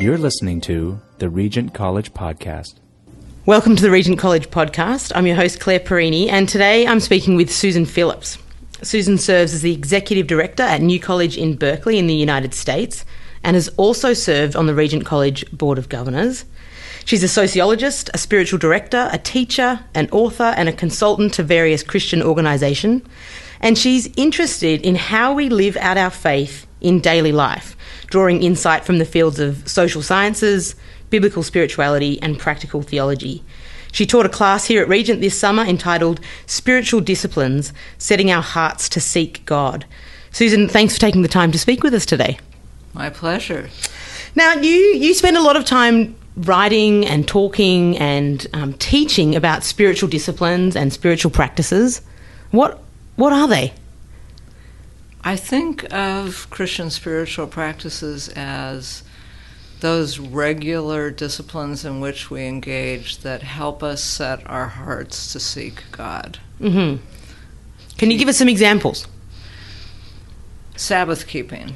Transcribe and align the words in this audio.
You're 0.00 0.16
listening 0.16 0.60
to 0.60 1.00
the 1.18 1.28
Regent 1.28 1.74
College 1.74 2.14
Podcast. 2.14 2.74
Welcome 3.46 3.74
to 3.74 3.82
the 3.82 3.90
Regent 3.90 4.16
College 4.16 4.48
podcast. 4.48 5.10
I'm 5.12 5.26
your 5.26 5.34
host, 5.34 5.58
Claire 5.58 5.80
Perini, 5.80 6.30
and 6.30 6.48
today 6.48 6.86
I'm 6.86 7.00
speaking 7.00 7.34
with 7.34 7.52
Susan 7.52 7.84
Phillips. 7.84 8.38
Susan 8.80 9.18
serves 9.18 9.52
as 9.52 9.62
the 9.62 9.72
Executive 9.72 10.28
Director 10.28 10.62
at 10.62 10.82
New 10.82 11.00
College 11.00 11.36
in 11.36 11.56
Berkeley 11.56 11.98
in 11.98 12.06
the 12.06 12.14
United 12.14 12.54
States 12.54 13.04
and 13.42 13.56
has 13.56 13.66
also 13.70 14.12
served 14.14 14.54
on 14.54 14.68
the 14.68 14.74
Regent 14.74 15.04
College 15.04 15.50
Board 15.50 15.78
of 15.78 15.88
Governors. 15.88 16.44
She's 17.04 17.24
a 17.24 17.28
sociologist, 17.28 18.08
a 18.14 18.18
spiritual 18.18 18.60
director, 18.60 19.08
a 19.10 19.18
teacher, 19.18 19.80
an 19.96 20.08
author, 20.12 20.54
and 20.56 20.68
a 20.68 20.72
consultant 20.72 21.34
to 21.34 21.42
various 21.42 21.82
Christian 21.82 22.22
organisations. 22.22 23.02
And 23.60 23.76
she's 23.76 24.08
interested 24.16 24.80
in 24.82 24.94
how 24.94 25.34
we 25.34 25.48
live 25.48 25.76
out 25.78 25.98
our 25.98 26.10
faith 26.10 26.67
in 26.80 27.00
daily 27.00 27.32
life, 27.32 27.76
drawing 28.06 28.42
insight 28.42 28.84
from 28.84 28.98
the 28.98 29.04
fields 29.04 29.38
of 29.38 29.68
social 29.68 30.02
sciences, 30.02 30.74
biblical 31.10 31.42
spirituality, 31.42 32.20
and 32.22 32.38
practical 32.38 32.82
theology. 32.82 33.42
She 33.92 34.06
taught 34.06 34.26
a 34.26 34.30
class 34.30 34.66
here 34.66 34.82
at 34.82 34.88
Regent 34.88 35.20
this 35.20 35.38
summer 35.38 35.64
entitled 35.64 36.20
Spiritual 36.46 37.00
Disciplines 37.00 37.72
Setting 37.96 38.30
Our 38.30 38.42
Hearts 38.42 38.88
to 38.90 39.00
Seek 39.00 39.44
God. 39.44 39.86
Susan, 40.30 40.68
thanks 40.68 40.94
for 40.94 41.00
taking 41.00 41.22
the 41.22 41.28
time 41.28 41.52
to 41.52 41.58
speak 41.58 41.82
with 41.82 41.94
us 41.94 42.04
today. 42.04 42.38
My 42.92 43.10
pleasure. 43.10 43.70
Now, 44.34 44.54
you, 44.54 44.70
you 44.70 45.14
spend 45.14 45.36
a 45.36 45.42
lot 45.42 45.56
of 45.56 45.64
time 45.64 46.14
writing 46.36 47.06
and 47.06 47.26
talking 47.26 47.98
and 47.98 48.46
um, 48.52 48.74
teaching 48.74 49.34
about 49.34 49.64
spiritual 49.64 50.08
disciplines 50.08 50.76
and 50.76 50.92
spiritual 50.92 51.30
practices. 51.30 52.02
What, 52.50 52.80
what 53.16 53.32
are 53.32 53.48
they? 53.48 53.72
I 55.24 55.36
think 55.36 55.92
of 55.92 56.48
Christian 56.50 56.90
spiritual 56.90 57.46
practices 57.46 58.28
as 58.30 59.02
those 59.80 60.18
regular 60.18 61.10
disciplines 61.10 61.84
in 61.84 62.00
which 62.00 62.30
we 62.30 62.46
engage 62.46 63.18
that 63.18 63.42
help 63.42 63.82
us 63.82 64.02
set 64.02 64.48
our 64.48 64.66
hearts 64.66 65.32
to 65.32 65.40
seek 65.40 65.84
God. 65.92 66.38
Mm-hmm. 66.60 67.02
Can 67.96 68.10
you 68.10 68.18
give 68.18 68.28
us 68.28 68.38
some 68.38 68.48
examples? 68.48 69.06
Sabbath 70.76 71.26
keeping. 71.26 71.74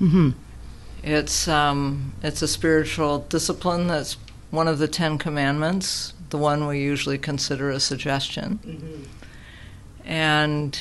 Mm-hmm. 0.00 0.30
It's 1.02 1.48
um, 1.48 2.12
it's 2.22 2.42
a 2.42 2.48
spiritual 2.48 3.20
discipline 3.28 3.86
that's 3.86 4.16
one 4.50 4.68
of 4.68 4.78
the 4.78 4.88
Ten 4.88 5.18
Commandments, 5.18 6.12
the 6.30 6.38
one 6.38 6.66
we 6.66 6.80
usually 6.80 7.18
consider 7.18 7.70
a 7.70 7.80
suggestion, 7.80 8.60
Mm-hmm. 8.64 10.08
and 10.08 10.78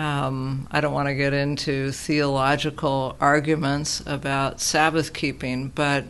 um, 0.00 0.66
I 0.70 0.80
don't 0.80 0.94
want 0.94 1.08
to 1.08 1.14
get 1.14 1.34
into 1.34 1.92
theological 1.92 3.16
arguments 3.20 4.02
about 4.06 4.58
Sabbath 4.58 5.12
keeping, 5.12 5.68
but 5.68 6.04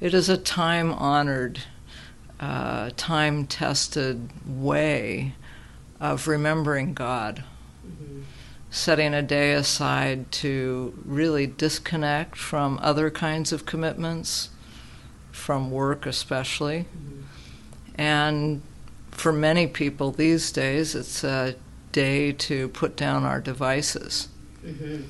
it 0.00 0.14
is 0.14 0.28
a 0.28 0.36
time 0.36 0.92
honored, 0.92 1.60
uh, 2.38 2.90
time 2.96 3.48
tested 3.48 4.30
way 4.46 5.34
of 5.98 6.28
remembering 6.28 6.94
God, 6.94 7.42
setting 8.70 9.12
a 9.12 9.22
day 9.22 9.54
aside 9.54 10.30
to 10.32 10.96
really 11.04 11.48
disconnect 11.48 12.36
from 12.36 12.78
other 12.80 13.10
kinds 13.10 13.52
of 13.52 13.66
commitments, 13.66 14.50
from 15.32 15.72
work 15.72 16.06
especially. 16.06 16.86
And 17.96 18.62
for 19.10 19.32
many 19.32 19.66
people 19.66 20.12
these 20.12 20.52
days, 20.52 20.94
it's 20.94 21.24
a 21.24 21.56
day 21.92 22.32
to 22.32 22.68
put 22.68 22.96
down 22.96 23.24
our 23.24 23.40
devices 23.40 24.28
mm-hmm. 24.64 25.02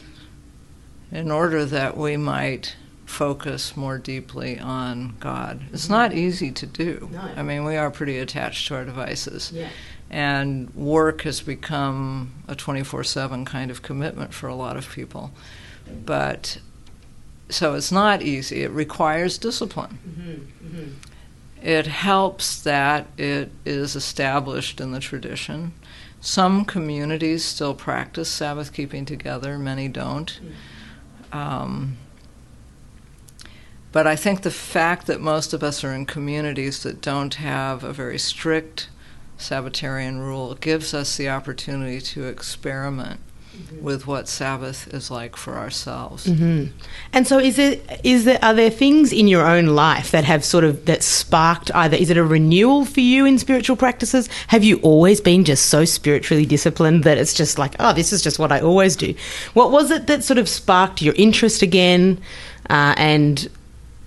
in 1.15 1.31
order 1.31 1.65
that 1.65 1.97
we 1.97 2.17
might 2.17 2.77
focus 3.11 3.77
more 3.77 3.99
deeply 3.99 4.59
on 4.59 5.17
God. 5.19 5.61
It's 5.73 5.89
not 5.89 6.11
mm-hmm. 6.11 6.21
easy 6.21 6.53
to 6.53 6.67
do. 6.67 7.09
No. 7.13 7.21
I 7.37 7.43
mean, 7.43 7.65
we 7.65 7.77
are 7.77 7.91
pretty 7.91 8.19
attached 8.19 8.69
to 8.69 8.77
our 8.77 8.85
devices. 8.85 9.51
Yeah. 9.53 9.69
And 10.09 10.75
work 10.75 11.23
has 11.23 11.41
become 11.41 12.33
a 12.49 12.55
24 12.55 13.05
7 13.05 13.45
kind 13.45 13.71
of 13.71 13.83
commitment 13.83 14.33
for 14.33 14.49
a 14.49 14.55
lot 14.55 14.77
of 14.77 14.89
people. 14.91 15.33
But 16.05 16.59
so 17.49 17.75
it's 17.75 17.93
not 17.93 18.23
easy, 18.23 18.63
it 18.63 18.71
requires 18.71 19.39
discipline. 19.39 19.99
Mm-hmm. 20.09 20.67
mm-hmm. 20.67 20.93
It 21.63 21.87
helps 21.87 22.63
that 22.63 23.07
it 23.19 23.51
is 23.67 23.95
established 23.95 24.81
in 24.81 24.93
the 24.93 25.01
tradition. 25.01 25.75
Some 26.21 26.65
communities 26.65 27.45
still 27.45 27.75
practice 27.75 28.29
Sabbath 28.29 28.73
keeping 28.73 29.05
together, 29.05 29.59
many 29.59 29.89
don't. 29.89 30.39
Um, 31.33 31.97
but 33.93 34.07
I 34.07 34.17
think 34.17 34.43
the 34.43 34.51
fact 34.51 35.07
that 35.07 35.21
most 35.21 35.53
of 35.53 35.63
us 35.63 35.83
are 35.83 35.93
in 35.93 36.07
communities 36.07 36.83
that 36.83 37.01
don't 37.01 37.35
have 37.35 37.83
a 37.83 37.93
very 37.93 38.19
strict 38.19 38.89
Sabbatarian 39.39 40.19
rule 40.19 40.55
gives 40.55 40.93
us 40.93 41.17
the 41.17 41.31
opportunity 41.31 42.01
to 42.01 42.25
experiment 42.25 43.21
with 43.81 44.07
what 44.07 44.29
Sabbath 44.29 44.93
is 44.93 45.11
like 45.11 45.37
for 45.37 45.57
ourselves. 45.57 46.27
Mm-hmm. 46.27 46.77
And 47.13 47.27
so, 47.27 47.39
is 47.39 47.59
it 47.59 48.01
is 48.05 48.25
there 48.25 48.39
are 48.43 48.55
there 48.55 48.71
things 48.71 49.13
in 49.13 49.29
your 49.29 49.47
own 49.47 49.67
life 49.67 50.11
that 50.11 50.25
have 50.25 50.45
sort 50.45 50.65
of 50.65 50.87
that 50.87 51.03
sparked 51.03 51.71
either 51.75 51.97
is 51.97 52.11
it 52.11 52.17
a 52.17 52.25
renewal 52.25 52.85
for 52.85 53.01
you 53.01 53.25
in 53.25 53.39
spiritual 53.39 53.77
practices? 53.77 54.29
Have 54.49 54.65
you 54.65 54.79
always 54.79 55.21
been 55.21 55.45
just 55.45 55.67
so 55.67 55.85
spiritually 55.85 56.47
disciplined 56.47 57.05
that 57.05 57.19
it's 57.19 57.35
just 57.35 57.59
like 57.59 57.75
oh 57.79 57.93
this 57.93 58.13
is 58.13 58.23
just 58.23 58.39
what 58.39 58.53
I 58.53 58.61
always 58.61 58.97
do? 58.97 59.15
What 59.55 59.71
was 59.71 59.91
it 59.91 60.07
that 60.07 60.25
sort 60.25 60.39
of 60.39 60.49
sparked 60.49 61.03
your 61.03 61.15
interest 61.17 61.63
again, 61.63 62.21
uh, 62.69 62.95
and 62.97 63.49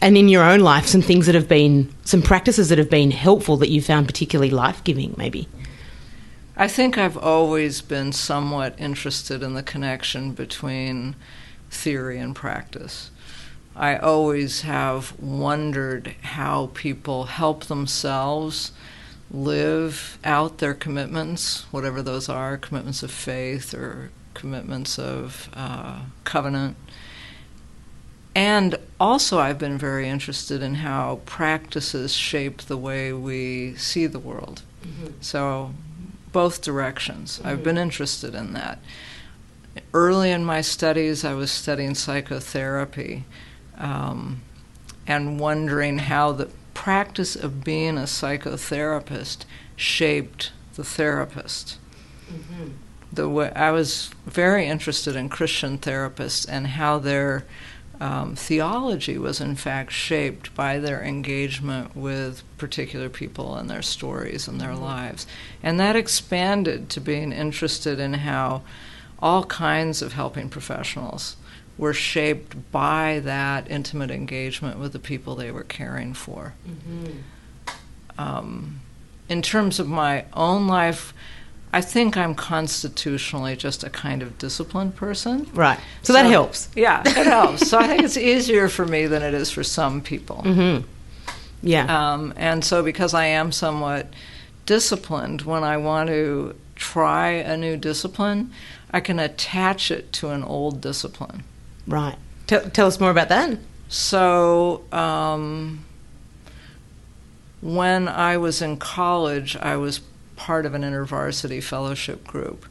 and 0.01 0.17
in 0.17 0.27
your 0.29 0.43
own 0.43 0.59
life 0.59 0.85
some 0.85 1.01
things 1.01 1.25
that 1.25 1.35
have 1.35 1.47
been 1.47 1.93
some 2.03 2.21
practices 2.21 2.69
that 2.69 2.77
have 2.77 2.89
been 2.89 3.11
helpful 3.11 3.57
that 3.57 3.69
you 3.69 3.81
found 3.81 4.07
particularly 4.07 4.51
life 4.51 4.83
giving 4.83 5.15
maybe? 5.17 5.47
I 6.55 6.67
think 6.67 6.97
I've 6.97 7.17
always 7.17 7.81
been 7.81 8.11
somewhat 8.11 8.75
interested 8.77 9.41
in 9.41 9.55
the 9.55 9.63
connection 9.63 10.33
between 10.33 11.15
theory 11.71 12.19
and 12.19 12.35
practice. 12.35 13.09
I 13.75 13.97
always 13.97 14.61
have 14.61 15.19
wondered 15.19 16.15
how 16.21 16.69
people 16.75 17.25
help 17.25 17.65
themselves 17.65 18.71
live 19.31 20.19
out 20.23 20.59
their 20.59 20.75
commitments, 20.75 21.63
whatever 21.71 22.03
those 22.03 22.29
are 22.29 22.55
commitments 22.57 23.01
of 23.01 23.09
faith 23.09 23.73
or 23.73 24.11
commitments 24.35 24.99
of 24.99 25.49
uh, 25.55 26.01
covenant. 26.23 26.77
And 28.35 28.75
also, 28.99 29.39
I've 29.39 29.59
been 29.59 29.77
very 29.77 30.07
interested 30.07 30.61
in 30.61 30.75
how 30.75 31.21
practices 31.25 32.13
shape 32.13 32.63
the 32.63 32.77
way 32.77 33.11
we 33.11 33.75
see 33.75 34.05
the 34.05 34.19
world. 34.19 34.61
So, 35.21 35.73
both 36.33 36.61
directions. 36.61 37.39
I've 37.43 37.63
been 37.63 37.77
interested 37.77 38.35
in 38.35 38.51
that. 38.53 38.79
Early 39.93 40.31
in 40.31 40.43
my 40.43 40.61
studies, 40.61 41.23
I 41.23 41.33
was 41.33 41.51
studying 41.51 41.95
psychotherapy 41.95 43.23
um, 43.77 44.41
and 45.07 45.39
wondering 45.39 45.99
how 45.99 46.33
the 46.33 46.49
practice 46.73 47.35
of 47.35 47.63
being 47.63 47.97
a 47.97 48.01
psychotherapist 48.01 49.45
shaped 49.75 50.51
the 50.75 50.83
therapist. 50.83 51.77
The 53.11 53.29
way, 53.29 53.51
I 53.51 53.71
was 53.71 54.09
very 54.25 54.65
interested 54.65 55.15
in 55.15 55.29
Christian 55.29 55.77
therapists 55.77 56.47
and 56.49 56.67
how 56.67 56.97
their 56.97 57.45
um, 58.03 58.35
theology 58.35 59.17
was 59.17 59.39
in 59.39 59.55
fact 59.55 59.93
shaped 59.93 60.53
by 60.53 60.77
their 60.77 61.01
engagement 61.01 61.95
with 61.95 62.43
particular 62.57 63.07
people 63.07 63.55
and 63.55 63.69
their 63.69 63.81
stories 63.81 64.45
and 64.45 64.59
their 64.59 64.75
lives. 64.75 65.25
And 65.63 65.79
that 65.79 65.95
expanded 65.95 66.89
to 66.89 66.99
being 66.99 67.31
interested 67.31 68.01
in 68.01 68.15
how 68.15 68.63
all 69.19 69.45
kinds 69.45 70.01
of 70.01 70.11
helping 70.11 70.49
professionals 70.49 71.37
were 71.77 71.93
shaped 71.93 72.73
by 72.73 73.21
that 73.23 73.71
intimate 73.71 74.11
engagement 74.11 74.77
with 74.79 74.91
the 74.91 74.99
people 74.99 75.35
they 75.35 75.49
were 75.49 75.63
caring 75.63 76.13
for. 76.13 76.55
Um, 78.17 78.81
in 79.29 79.41
terms 79.41 79.79
of 79.79 79.87
my 79.87 80.25
own 80.33 80.67
life, 80.67 81.13
I 81.73 81.81
think 81.81 82.15
I'm 82.15 82.35
constitutionally 82.35 83.55
just 83.55 83.83
a 83.83 83.89
kind 83.89 84.21
of 84.21 84.37
disciplined 84.37 84.95
person. 84.95 85.49
Right. 85.53 85.79
So, 86.03 86.13
that 86.13 86.27
helps. 86.27 86.69
Yeah, 86.75 87.01
it 87.05 87.25
helps. 87.25 87.67
so 87.67 87.79
I 87.79 87.87
think 87.87 88.03
it's 88.03 88.15
easier 88.15 88.69
for 88.69 88.85
me 88.85 89.07
than 89.07 89.23
it 89.23 89.33
is 89.33 89.49
for 89.51 89.63
some 89.63 90.01
people. 90.01 90.43
Mm-hmm. 90.53 90.87
Yeah. 91.65 91.85
Um, 92.13 92.33
and 92.35 92.63
so, 92.63 92.83
because 92.83 93.13
I 93.13 93.25
am 93.25 93.51
somewhat 93.51 94.07
disciplined, 94.65 95.43
when 95.43 95.63
I 95.63 95.77
want 95.77 96.09
to 96.09 96.55
try 96.75 97.29
a 97.29 97.55
new 97.57 97.77
discipline, 97.77 98.51
I 98.91 98.99
can 98.99 99.17
attach 99.17 99.89
it 99.89 100.11
to 100.13 100.29
an 100.29 100.43
old 100.43 100.81
discipline. 100.81 101.43
right. 101.87 102.17
Tell, 102.45 102.69
tell 102.69 102.87
us 102.87 102.99
more 102.99 103.09
about 103.11 103.29
that. 103.29 103.57
So, 103.87 104.83
um, 104.91 105.85
when 107.61 108.09
I 108.09 108.35
was 108.37 108.61
in 108.61 108.75
college, 108.77 109.55
I 109.55 109.77
was 109.77 110.01
part 110.35 110.65
of 110.65 110.73
an 110.73 110.81
intervarsity 110.81 111.61
fellowship 111.61 112.25
group, 112.25 112.65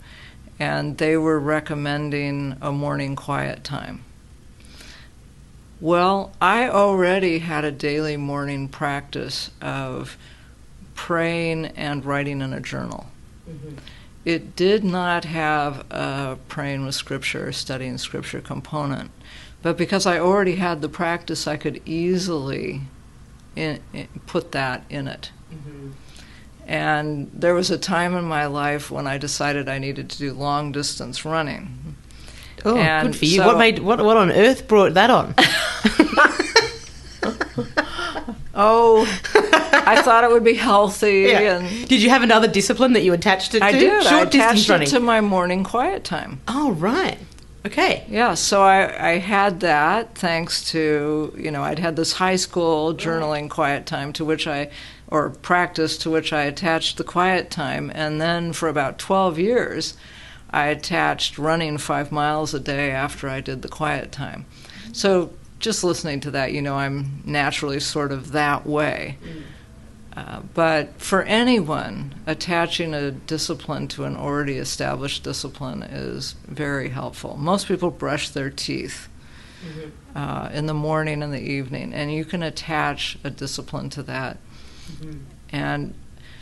and 0.59 0.99
they 0.99 1.17
were 1.17 1.39
recommending 1.39 2.57
a 2.61 2.73
morning 2.73 3.17
quiet 3.17 3.65
time. 3.65 4.05
Well, 5.81 6.33
I 6.41 6.69
already 6.69 7.41
had 7.41 7.65
a 7.65 7.73
daily 7.73 8.17
morning 8.17 8.69
practice 8.69 9.51
of 9.61 10.17
praying 10.95 11.67
and 11.67 12.05
writing 12.05 12.41
in 12.41 12.53
a 12.53 12.61
journal. 12.61 13.07
Mm-hmm. 13.51 13.77
It 14.25 14.55
did 14.55 14.85
not 14.85 15.25
have 15.25 15.85
a 15.91 16.39
praying 16.47 16.85
with 16.85 16.95
scripture 16.95 17.51
studying 17.51 17.99
scripture 17.99 18.41
component. 18.41 19.11
But 19.63 19.77
because 19.77 20.07
I 20.07 20.19
already 20.19 20.57
had 20.57 20.81
the 20.83 20.89
practice, 20.89 21.49
I 21.49 21.57
could 21.57 21.81
easily 21.85 22.83
in, 23.57 23.81
in, 23.93 24.09
put 24.27 24.53
that 24.53 24.85
in 24.89 25.09
it. 25.09 25.31
Mm-hmm. 25.53 25.91
And 26.67 27.31
there 27.35 27.55
was 27.55 27.71
a 27.71 27.79
time 27.79 28.15
in 28.15 28.25
my 28.25 28.47
life 28.47 28.91
when 28.91 29.07
I 29.07 29.19
decided 29.19 29.69
I 29.69 29.79
needed 29.79 30.09
to 30.11 30.19
do 30.19 30.33
long 30.33 30.73
distance 30.73 31.25
running. 31.25 31.97
Oh, 32.65 32.77
and 32.77 33.09
good 33.09 33.19
for 33.19 33.25
you! 33.25 33.39
So, 33.39 33.47
what 33.47 33.59
made 33.59 33.81
what 33.81 34.05
what 34.05 34.17
on 34.17 34.31
earth 34.31 34.69
brought 34.69 34.95
that 34.95 35.11
on? 35.11 35.35
oh, 38.55 39.03
I 39.73 40.01
thought 40.03 40.23
it 40.23 40.31
would 40.31 40.45
be 40.45 40.55
healthy. 40.55 41.23
Yeah. 41.23 41.59
And 41.59 41.89
did 41.89 42.01
you 42.03 42.11
have 42.11 42.23
another 42.23 42.47
discipline 42.47 42.93
that 42.93 43.03
you 43.03 43.13
attached 43.13 43.55
it 43.55 43.61
to? 43.61 43.65
I 43.65 43.73
did. 43.73 44.03
Short 44.05 44.15
I 44.15 44.23
attached 44.23 44.71
it 44.71 44.87
to 44.87 45.01
my 45.01 45.21
morning 45.21 45.65
quiet 45.65 46.05
time. 46.05 46.41
Oh, 46.47 46.73
right. 46.73 47.19
Okay. 47.65 48.05
Yeah, 48.09 48.35
so 48.35 48.63
I, 48.63 49.13
I 49.13 49.19
had 49.19 49.61
that 49.61 50.17
thanks 50.17 50.69
to, 50.73 51.33
you 51.39 51.51
know, 51.51 51.63
I'd 51.63 51.79
had 51.79 51.95
this 51.95 52.15
high 52.15 52.37
school 52.37 52.93
journaling 52.93 53.49
quiet 53.49 53.87
time 53.87 54.13
to 54.15 54.25
which 54.25 54.49
I, 54.49 54.71
or 55.07 55.31
practice 55.31 55.97
to 55.99 56.11
which 56.11 56.33
I 56.33 56.43
attached 56.43 56.97
the 56.97 57.05
quiet 57.05 57.51
time. 57.51 57.93
And 57.95 58.21
then 58.21 58.53
for 58.53 58.69
about 58.69 58.99
12 58.99 59.39
years, 59.39 59.97
I 60.51 60.67
attached 60.67 61.39
running 61.39 61.79
five 61.79 62.11
miles 62.11 62.53
a 62.53 62.61
day 62.61 62.91
after 62.91 63.29
I 63.29 63.41
did 63.41 63.63
the 63.63 63.69
quiet 63.69 64.11
time. 64.11 64.45
So 64.93 65.33
just 65.61 65.85
listening 65.85 66.19
to 66.21 66.33
that, 66.33 66.53
you 66.53 66.61
know, 66.61 66.75
I'm 66.75 67.23
naturally 67.25 67.79
sort 67.79 68.11
of 68.11 68.33
that 68.33 68.67
way. 68.67 69.19
Mm. 69.25 69.43
Uh, 70.15 70.41
but 70.53 71.01
for 71.01 71.23
anyone, 71.23 72.15
attaching 72.27 72.93
a 72.93 73.11
discipline 73.11 73.89
to 73.89 74.05
an 74.05 74.17
already 74.17 74.59
established 74.59 75.23
discipline 75.23 75.83
is 75.83 76.35
very 76.47 76.91
helpful. 76.91 77.37
Most 77.39 77.67
people 77.67 77.91
brush 77.91 78.29
their 78.29 78.51
teeth 78.51 79.09
mm-hmm. 79.65 80.19
uh, 80.19 80.51
in 80.53 80.67
the 80.67 80.75
morning 80.75 81.23
and 81.23 81.33
the 81.33 81.41
evening, 81.41 81.95
and 81.95 82.13
you 82.13 82.27
can 82.27 82.43
attach 82.43 83.17
a 83.25 83.31
discipline 83.31 83.89
to 83.91 84.03
that. 84.03 84.37
Mm-hmm. 84.93 85.19
And 85.51 85.95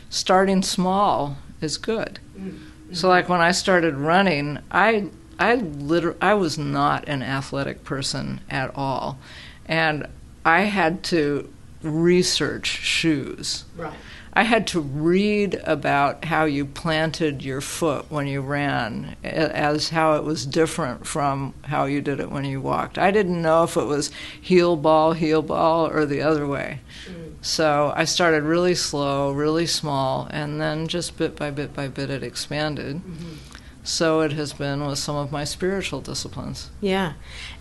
starting 0.09 0.61
small 0.63 1.37
is 1.61 1.77
good. 1.77 2.19
Mm-hmm. 2.37 2.93
So, 2.93 3.07
like 3.07 3.29
when 3.29 3.39
I 3.39 3.51
started 3.51 3.95
running, 3.95 4.59
I 4.69 5.09
I 5.39 5.55
liter- 5.55 6.17
I 6.21 6.33
was 6.33 6.57
not 6.57 7.07
an 7.07 7.23
athletic 7.23 7.85
person 7.85 8.41
at 8.49 8.75
all, 8.75 9.17
and 9.65 10.07
I 10.43 10.61
had 10.61 11.03
to 11.05 11.49
research 11.83 12.67
shoes. 12.67 13.65
Right. 13.75 13.93
I 14.33 14.43
had 14.43 14.65
to 14.67 14.79
read 14.79 15.55
about 15.65 16.23
how 16.25 16.45
you 16.45 16.65
planted 16.65 17.43
your 17.43 17.59
foot 17.59 18.09
when 18.09 18.27
you 18.27 18.39
ran, 18.39 19.17
as 19.23 19.89
how 19.89 20.15
it 20.15 20.23
was 20.23 20.45
different 20.45 21.05
from 21.05 21.53
how 21.63 21.83
you 21.83 22.01
did 22.01 22.21
it 22.21 22.31
when 22.31 22.45
you 22.45 22.61
walked. 22.61 22.97
I 22.97 23.11
didn't 23.11 23.41
know 23.41 23.63
if 23.63 23.75
it 23.75 23.85
was 23.85 24.09
heel 24.39 24.77
ball, 24.77 25.11
heel 25.13 25.41
ball, 25.41 25.87
or 25.87 26.05
the 26.05 26.21
other 26.21 26.47
way. 26.47 26.79
Mm. 27.07 27.33
So 27.41 27.91
I 27.93 28.05
started 28.05 28.43
really 28.43 28.75
slow, 28.75 29.33
really 29.33 29.67
small, 29.67 30.27
and 30.31 30.61
then 30.61 30.87
just 30.87 31.17
bit 31.17 31.35
by 31.35 31.51
bit 31.51 31.73
by 31.73 31.89
bit 31.89 32.09
it 32.09 32.23
expanded. 32.23 32.97
Mm-hmm 32.97 33.50
so 33.83 34.21
it 34.21 34.33
has 34.33 34.53
been 34.53 34.85
with 34.85 34.99
some 34.99 35.15
of 35.15 35.31
my 35.31 35.43
spiritual 35.43 36.01
disciplines. 36.01 36.69
Yeah. 36.81 37.13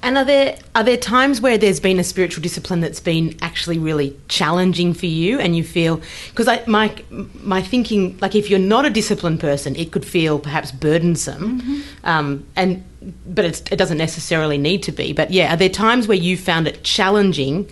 And 0.03 0.19
are 0.19 0.25
there 0.25 0.59
are 0.75 0.85
there 0.85 0.97
times 0.97 1.41
where 1.41 1.57
there's 1.57 1.81
been 1.81 1.99
a 1.99 2.05
spiritual 2.05 2.43
discipline 2.43 2.81
that's 2.81 3.01
been 3.01 3.37
actually 3.41 3.79
really 3.79 4.19
challenging 4.29 4.93
for 4.93 5.07
you 5.07 5.39
and 5.39 5.57
you 5.57 5.65
feel 5.65 6.01
because 6.29 6.47
I 6.47 6.63
my 6.67 6.95
my 7.11 7.63
thinking 7.63 8.19
like 8.21 8.35
if 8.35 8.51
you're 8.51 8.59
not 8.59 8.85
a 8.85 8.91
disciplined 8.91 9.41
person 9.41 9.75
it 9.77 9.93
could 9.93 10.05
feel 10.05 10.39
perhaps 10.39 10.73
burdensome 10.73 11.61
mm-hmm. 11.61 11.81
um, 12.05 12.47
and 12.55 12.85
but 13.27 13.45
it 13.73 13.77
doesn't 13.77 13.99
necessarily 13.99 14.59
need 14.59 14.83
to 14.83 14.93
be 14.93 15.13
but 15.15 15.31
yeah 15.31 15.55
are 15.55 15.57
there 15.57 15.71
times 15.71 16.07
where 16.07 16.19
you 16.19 16.37
found 16.37 16.69
it 16.69 16.85
challenging 16.85 17.67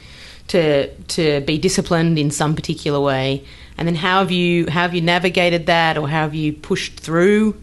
to 0.48 0.92
to 1.04 1.40
be 1.42 1.58
disciplined 1.58 2.18
in 2.18 2.30
some 2.30 2.54
particular 2.54 2.98
way 2.98 3.44
and 3.76 3.86
then 3.86 3.94
how 3.94 4.20
have 4.20 4.30
you 4.30 4.64
how 4.70 4.82
have 4.82 4.94
you 4.94 5.02
navigated 5.02 5.66
that 5.66 5.98
or 5.98 6.08
how 6.08 6.22
have 6.22 6.34
you 6.34 6.52
pushed 6.52 6.98
through 6.98 7.54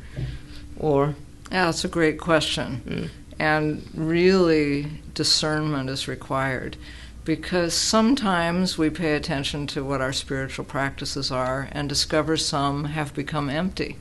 or 0.80 1.16
yeah, 1.51 1.66
that's 1.66 1.86
a 1.86 1.89
great 1.89 2.19
question. 2.19 2.81
Mm. 2.86 3.10
And 3.38 3.88
really, 3.94 4.88
discernment 5.13 5.89
is 5.89 6.07
required 6.07 6.77
because 7.25 7.74
sometimes 7.74 8.77
we 8.77 8.89
pay 8.89 9.16
attention 9.16 9.68
to 9.68 9.83
what 9.83 10.00
our 10.00 10.13
spiritual 10.13 10.63
practices 10.63 11.31
are 11.31 11.68
and 11.72 11.89
discover 11.89 12.38
some 12.38 12.86
have 12.86 13.13
become 13.13 13.50
empty 13.50 13.98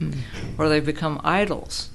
mm. 0.00 0.16
or 0.56 0.68
they've 0.68 0.84
become 0.84 1.20
idols. 1.24 1.90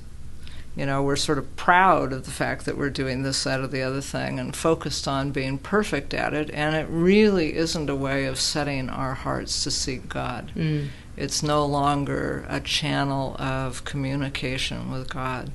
You 0.75 0.87
know, 0.87 1.03
we're 1.03 1.15
sort 1.15 1.37
of 1.37 1.55
proud 1.55 2.11
of 2.13 2.25
the 2.25 2.31
fact 2.31 2.65
that 2.65 2.77
we're 2.77 2.89
doing 2.89 3.21
this, 3.21 3.43
that, 3.43 3.59
or 3.59 3.67
the 3.67 3.83
other 3.83 4.01
thing 4.01 4.39
and 4.39 4.55
focused 4.55 5.07
on 5.07 5.31
being 5.31 5.59
perfect 5.59 6.15
at 6.15 6.33
it, 6.33 6.49
and 6.49 6.75
it 6.75 6.87
really 6.89 7.55
isn't 7.55 7.89
a 7.91 7.95
way 7.95 8.25
of 8.25 8.39
setting 8.39 8.89
our 8.89 9.13
hearts 9.13 9.63
to 9.63 9.71
seek 9.71 10.09
God. 10.09 10.51
Mm. 10.55 10.87
It's 11.15 11.43
no 11.43 11.65
longer 11.65 12.45
a 12.49 12.59
channel 12.59 13.35
of 13.39 13.85
communication 13.85 14.91
with 14.91 15.09
God. 15.09 15.51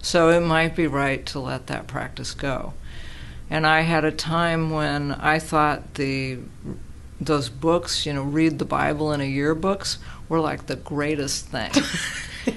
So 0.00 0.30
it 0.30 0.40
might 0.40 0.74
be 0.74 0.86
right 0.86 1.24
to 1.26 1.38
let 1.38 1.66
that 1.68 1.86
practice 1.86 2.34
go. 2.34 2.74
And 3.50 3.66
I 3.66 3.82
had 3.82 4.04
a 4.04 4.10
time 4.10 4.70
when 4.70 5.12
I 5.12 5.38
thought 5.38 5.94
the 5.94 6.38
those 7.20 7.48
books, 7.48 8.04
you 8.04 8.12
know, 8.12 8.22
read 8.22 8.58
the 8.58 8.64
Bible 8.64 9.12
in 9.12 9.20
a 9.20 9.24
year 9.24 9.54
books 9.54 9.98
were 10.28 10.40
like 10.40 10.66
the 10.66 10.76
greatest 10.76 11.46
thing. 11.46 11.70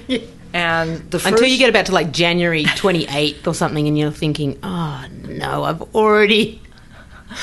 and 0.52 1.10
the 1.10 1.22
until 1.24 1.46
you 1.46 1.58
get 1.58 1.68
about 1.68 1.86
to 1.86 1.92
like 1.92 2.12
January 2.12 2.64
28th 2.64 3.46
or 3.46 3.54
something 3.54 3.86
and 3.86 3.98
you're 3.98 4.10
thinking, 4.10 4.58
"Oh 4.62 5.04
no, 5.28 5.64
I've 5.64 5.82
already 5.94 6.62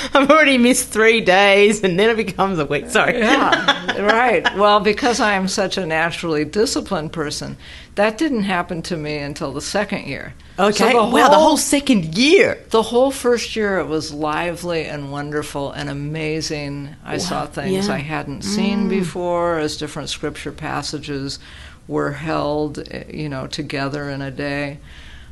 I've 0.14 0.30
already 0.30 0.58
missed 0.58 0.90
three 0.90 1.22
days, 1.22 1.84
and 1.84 2.00
then 2.00 2.10
it 2.10 2.18
becomes 2.18 2.60
a 2.60 2.66
week. 2.66 2.90
Sorry. 2.90 3.20
Yeah, 3.20 4.02
right. 4.02 4.44
Well, 4.58 4.80
because 4.80 5.20
I 5.20 5.34
am 5.34 5.48
such 5.48 5.78
a 5.78 5.86
naturally 5.86 6.46
disciplined 6.46 7.14
person, 7.14 7.58
that 7.96 8.18
didn't 8.18 8.44
happen 8.44 8.82
to 8.84 8.98
me 8.98 9.18
until 9.18 9.52
the 9.52 9.62
second 9.62 10.08
year. 10.08 10.34
Okay. 10.58 10.72
So 10.72 10.86
the 10.86 10.92
whole, 10.92 11.12
wow, 11.12 11.30
the 11.30 11.36
whole 11.36 11.58
second 11.58 12.18
year. 12.18 12.64
The 12.70 12.82
whole 12.82 13.12
first 13.12 13.56
year, 13.56 13.80
it 13.80 13.88
was 13.88 14.14
lively 14.14 14.86
and 14.86 15.12
wonderful 15.12 15.72
and 15.72 15.90
amazing. 15.90 16.96
I 17.04 17.14
wow. 17.14 17.18
saw 17.20 17.46
things 17.46 17.88
yeah. 17.88 17.94
I 17.94 18.00
hadn't 18.00 18.44
seen 18.44 18.86
mm. 18.86 18.90
before, 18.90 19.60
as 19.60 19.78
different 19.78 20.10
scripture 20.10 20.52
passages 20.52 21.40
were 21.88 22.14
held, 22.14 22.80
eh, 22.90 23.04
you 23.12 23.30
know, 23.30 23.48
together 23.48 24.10
in 24.10 24.22
a 24.22 24.32
day. 24.32 24.80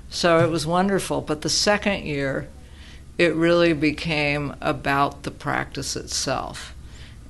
So 0.10 0.44
it 0.44 0.50
was 0.50 0.66
wonderful. 0.68 1.22
But 1.22 1.42
the 1.42 1.50
second 1.50 2.06
year, 2.06 2.50
it 3.22 3.36
really 3.36 3.72
became 3.72 4.56
about 4.62 5.22
the 5.22 5.30
practice 5.30 5.96
itself 5.96 6.74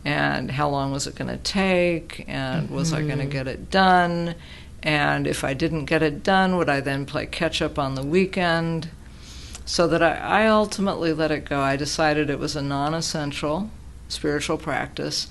and 0.05 0.51
how 0.51 0.69
long 0.69 0.89
was 0.89 1.05
it 1.05 1.15
going 1.15 1.27
to 1.27 1.43
take 1.43 2.24
and 2.29 2.67
mm-hmm. 2.67 2.75
was 2.75 2.93
I 2.93 3.01
going 3.01 3.19
to 3.19 3.25
get 3.25 3.45
it 3.45 3.69
done 3.69 4.36
and 4.81 5.27
if 5.27 5.43
I 5.43 5.53
didn't 5.53 5.86
get 5.86 6.01
it 6.01 6.24
done 6.24 6.55
would 6.55 6.69
I 6.69 6.79
then 6.79 7.05
play 7.05 7.25
catch 7.25 7.62
up 7.62 7.77
on 7.77 7.95
the 7.95 8.03
weekend 8.03 8.89
so 9.65 9.86
that 9.89 10.01
I, 10.01 10.15
I 10.15 10.48
ultimately 10.48 11.12
let 11.12 11.29
it 11.29 11.43
go 11.43 11.60
I 11.60 11.75
decided 11.75 12.29
it 12.29 12.39
was 12.39 12.55
a 12.55 12.62
non-essential 12.62 13.69
spiritual 14.07 14.57
practice 14.57 15.27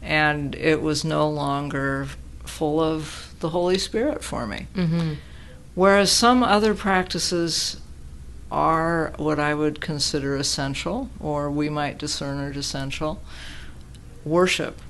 and 0.00 0.54
it 0.54 0.80
was 0.80 1.04
no 1.04 1.28
longer 1.28 2.06
full 2.44 2.78
of 2.78 3.34
the 3.40 3.48
Holy 3.48 3.78
Spirit 3.78 4.22
for 4.22 4.46
me 4.46 4.68
mm-hmm. 4.76 5.14
whereas 5.74 6.12
some 6.12 6.44
other 6.44 6.72
practices 6.72 7.80
are 8.50 9.12
what 9.16 9.38
I 9.38 9.54
would 9.54 9.80
consider 9.80 10.36
essential, 10.36 11.10
or 11.20 11.50
we 11.50 11.68
might 11.68 11.98
discern 11.98 12.38
as 12.40 12.56
essential. 12.56 13.22
Worship. 14.24 14.80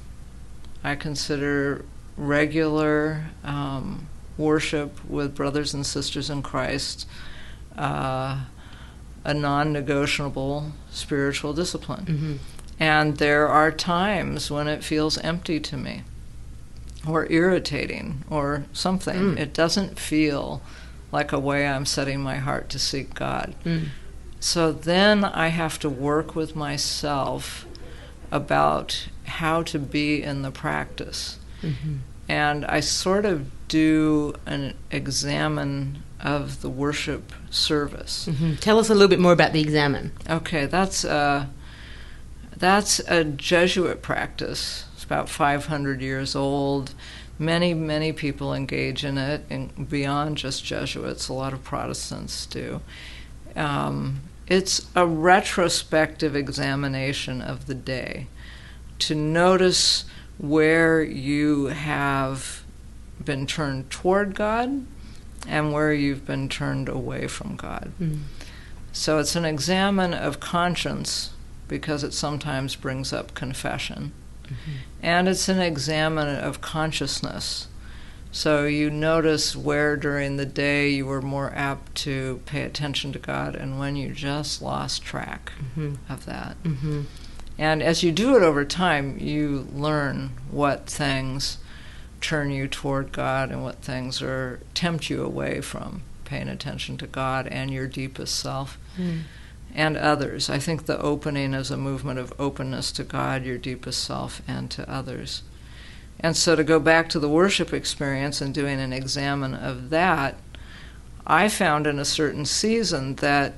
I 0.82 0.94
consider 0.96 1.84
regular 2.16 3.26
um, 3.42 4.06
worship 4.36 5.04
with 5.08 5.34
brothers 5.34 5.74
and 5.74 5.86
sisters 5.86 6.28
in 6.30 6.42
Christ 6.42 7.06
uh, 7.76 8.40
a 9.24 9.34
non 9.34 9.72
negotiable 9.72 10.72
spiritual 10.90 11.52
discipline. 11.52 12.04
Mm-hmm. 12.04 12.34
And 12.78 13.16
there 13.16 13.48
are 13.48 13.70
times 13.70 14.50
when 14.50 14.68
it 14.68 14.84
feels 14.84 15.16
empty 15.18 15.60
to 15.60 15.76
me, 15.76 16.02
or 17.06 17.30
irritating, 17.30 18.24
or 18.28 18.66
something. 18.72 19.34
Mm. 19.34 19.38
It 19.38 19.54
doesn't 19.54 19.98
feel 19.98 20.60
like 21.14 21.32
a 21.32 21.38
way 21.38 21.66
I'm 21.66 21.86
setting 21.86 22.20
my 22.20 22.36
heart 22.36 22.68
to 22.70 22.78
seek 22.78 23.14
God. 23.14 23.54
Mm. 23.64 23.86
So 24.40 24.72
then 24.72 25.24
I 25.24 25.48
have 25.48 25.78
to 25.78 25.88
work 25.88 26.34
with 26.34 26.56
myself 26.56 27.64
about 28.32 29.08
how 29.24 29.62
to 29.62 29.78
be 29.78 30.22
in 30.22 30.42
the 30.42 30.50
practice. 30.50 31.38
Mm-hmm. 31.62 31.98
And 32.28 32.64
I 32.66 32.80
sort 32.80 33.24
of 33.24 33.46
do 33.68 34.34
an 34.44 34.74
examen 34.90 36.02
of 36.20 36.62
the 36.62 36.68
worship 36.68 37.32
service. 37.48 38.28
Mhm. 38.30 38.58
Tell 38.58 38.78
us 38.80 38.90
a 38.90 38.94
little 38.94 39.08
bit 39.08 39.20
more 39.20 39.32
about 39.32 39.52
the 39.52 39.60
examen. 39.60 40.10
Okay, 40.28 40.66
that's 40.66 41.04
uh, 41.04 41.46
that's 42.56 42.98
a 43.06 43.24
Jesuit 43.24 44.02
practice. 44.02 44.86
It's 44.94 45.04
about 45.04 45.28
500 45.28 46.00
years 46.00 46.34
old. 46.34 46.94
Many, 47.38 47.74
many 47.74 48.12
people 48.12 48.54
engage 48.54 49.04
in 49.04 49.18
it, 49.18 49.44
and 49.50 49.88
beyond 49.88 50.36
just 50.36 50.64
Jesuits, 50.64 51.28
a 51.28 51.32
lot 51.32 51.52
of 51.52 51.64
Protestants 51.64 52.46
do. 52.46 52.80
Um, 53.56 54.20
it's 54.46 54.88
a 54.94 55.06
retrospective 55.06 56.36
examination 56.36 57.40
of 57.40 57.66
the 57.66 57.74
day 57.74 58.26
to 59.00 59.14
notice 59.14 60.04
where 60.38 61.02
you 61.02 61.66
have 61.66 62.62
been 63.24 63.46
turned 63.46 63.90
toward 63.90 64.34
God 64.34 64.84
and 65.46 65.72
where 65.72 65.92
you've 65.92 66.26
been 66.26 66.48
turned 66.48 66.88
away 66.88 67.26
from 67.26 67.56
God. 67.56 67.92
Mm. 68.00 68.20
So 68.92 69.18
it's 69.18 69.36
an 69.36 69.44
examen 69.44 70.14
of 70.14 70.40
conscience 70.40 71.30
because 71.68 72.04
it 72.04 72.12
sometimes 72.12 72.76
brings 72.76 73.12
up 73.12 73.34
confession. 73.34 74.12
And 75.02 75.28
it's 75.28 75.48
an 75.48 75.60
examen 75.60 76.28
of 76.28 76.60
consciousness. 76.60 77.66
So 78.32 78.64
you 78.66 78.90
notice 78.90 79.54
where 79.54 79.96
during 79.96 80.36
the 80.36 80.46
day 80.46 80.90
you 80.90 81.06
were 81.06 81.22
more 81.22 81.52
apt 81.54 81.94
to 81.98 82.40
pay 82.46 82.62
attention 82.62 83.12
to 83.12 83.18
God 83.18 83.54
and 83.54 83.78
when 83.78 83.94
you 83.96 84.10
just 84.12 84.60
lost 84.60 85.02
track 85.04 85.52
Mhm. 85.76 85.98
of 86.08 86.26
that. 86.26 86.60
Mhm. 86.64 87.04
And 87.58 87.80
as 87.82 88.02
you 88.02 88.10
do 88.10 88.36
it 88.36 88.42
over 88.42 88.64
time, 88.64 89.16
you 89.20 89.68
learn 89.72 90.30
what 90.50 90.86
things 90.86 91.58
turn 92.20 92.50
you 92.50 92.66
toward 92.66 93.12
God 93.12 93.50
and 93.52 93.62
what 93.62 93.82
things 93.82 94.20
are 94.20 94.58
tempt 94.74 95.08
you 95.10 95.22
away 95.22 95.60
from 95.60 96.02
paying 96.24 96.48
attention 96.48 96.96
to 96.96 97.06
God 97.06 97.46
and 97.46 97.70
your 97.70 97.86
deepest 97.86 98.34
self 98.34 98.78
Mm. 98.98 99.20
And 99.74 99.96
others. 99.96 100.48
I 100.48 100.58
think 100.58 100.86
the 100.86 101.00
opening 101.00 101.52
is 101.52 101.70
a 101.70 101.76
movement 101.76 102.20
of 102.20 102.32
openness 102.38 102.92
to 102.92 103.02
God, 103.02 103.44
your 103.44 103.58
deepest 103.58 104.04
self, 104.04 104.40
and 104.46 104.70
to 104.70 104.88
others. 104.88 105.42
And 106.20 106.36
so 106.36 106.54
to 106.54 106.62
go 106.62 106.78
back 106.78 107.08
to 107.10 107.18
the 107.18 107.28
worship 107.28 107.72
experience 107.72 108.40
and 108.40 108.54
doing 108.54 108.80
an 108.80 108.92
examen 108.92 109.54
of 109.54 109.90
that, 109.90 110.36
I 111.26 111.48
found 111.48 111.86
in 111.86 111.98
a 111.98 112.04
certain 112.04 112.44
season 112.44 113.16
that 113.16 113.54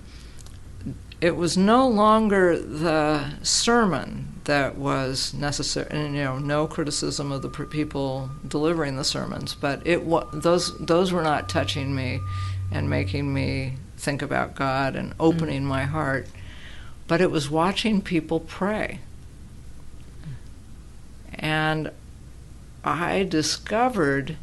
it 1.21 1.37
was 1.37 1.57
no 1.57 1.89
longer 1.89 2.59
the 2.59 3.43
sermon 3.43 4.41
that 4.45 4.77
was 4.77 5.35
necessary. 5.35 5.89
And 5.91 6.15
you 6.15 6.25
know, 6.25 6.39
no 6.39 6.67
criticism 6.67 7.33
of 7.33 7.43
the 7.43 7.49
people 7.49 8.31
delivering 8.47 8.97
the 8.97 9.05
sermons, 9.05 9.55
but 9.55 9.87
it 9.87 10.09
those 10.33 10.77
those 10.79 11.13
were 11.13 11.23
not 11.23 11.49
touching 11.49 11.95
me 11.95 12.21
and 12.71 12.89
making 12.89 13.33
me 13.33 13.75
think 13.97 14.23
about 14.23 14.55
God 14.55 14.97
and 14.97 15.15
opening 15.19 15.63
mm. 15.63 15.67
my 15.67 15.85
heart. 15.85 16.29
But 17.07 17.21
it 17.21 17.31
was 17.31 17.51
watching 17.51 18.01
people 18.01 18.41
pray, 18.41 18.99
and 21.35 21.91
I 22.85 23.23
discovered, 23.23 24.37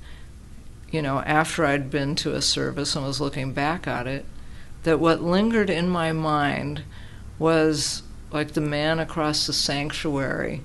you 0.92 1.02
know, 1.02 1.20
after 1.20 1.66
I'd 1.66 1.90
been 1.90 2.16
to 2.16 2.34
a 2.34 2.42
service 2.42 2.96
and 2.96 3.06
was 3.06 3.20
looking 3.20 3.52
back 3.52 3.86
at 3.88 4.08
it, 4.08 4.26
that 4.84 5.00
what 5.00 5.22
lingered 5.22 5.70
in 5.70 5.90
my 5.90 6.12
mind 6.12 6.84
was 7.40 8.04
like 8.32 8.54
the 8.54 8.62
man 8.62 9.00
across 9.00 9.46
the 9.46 9.54
sanctuary 9.54 10.62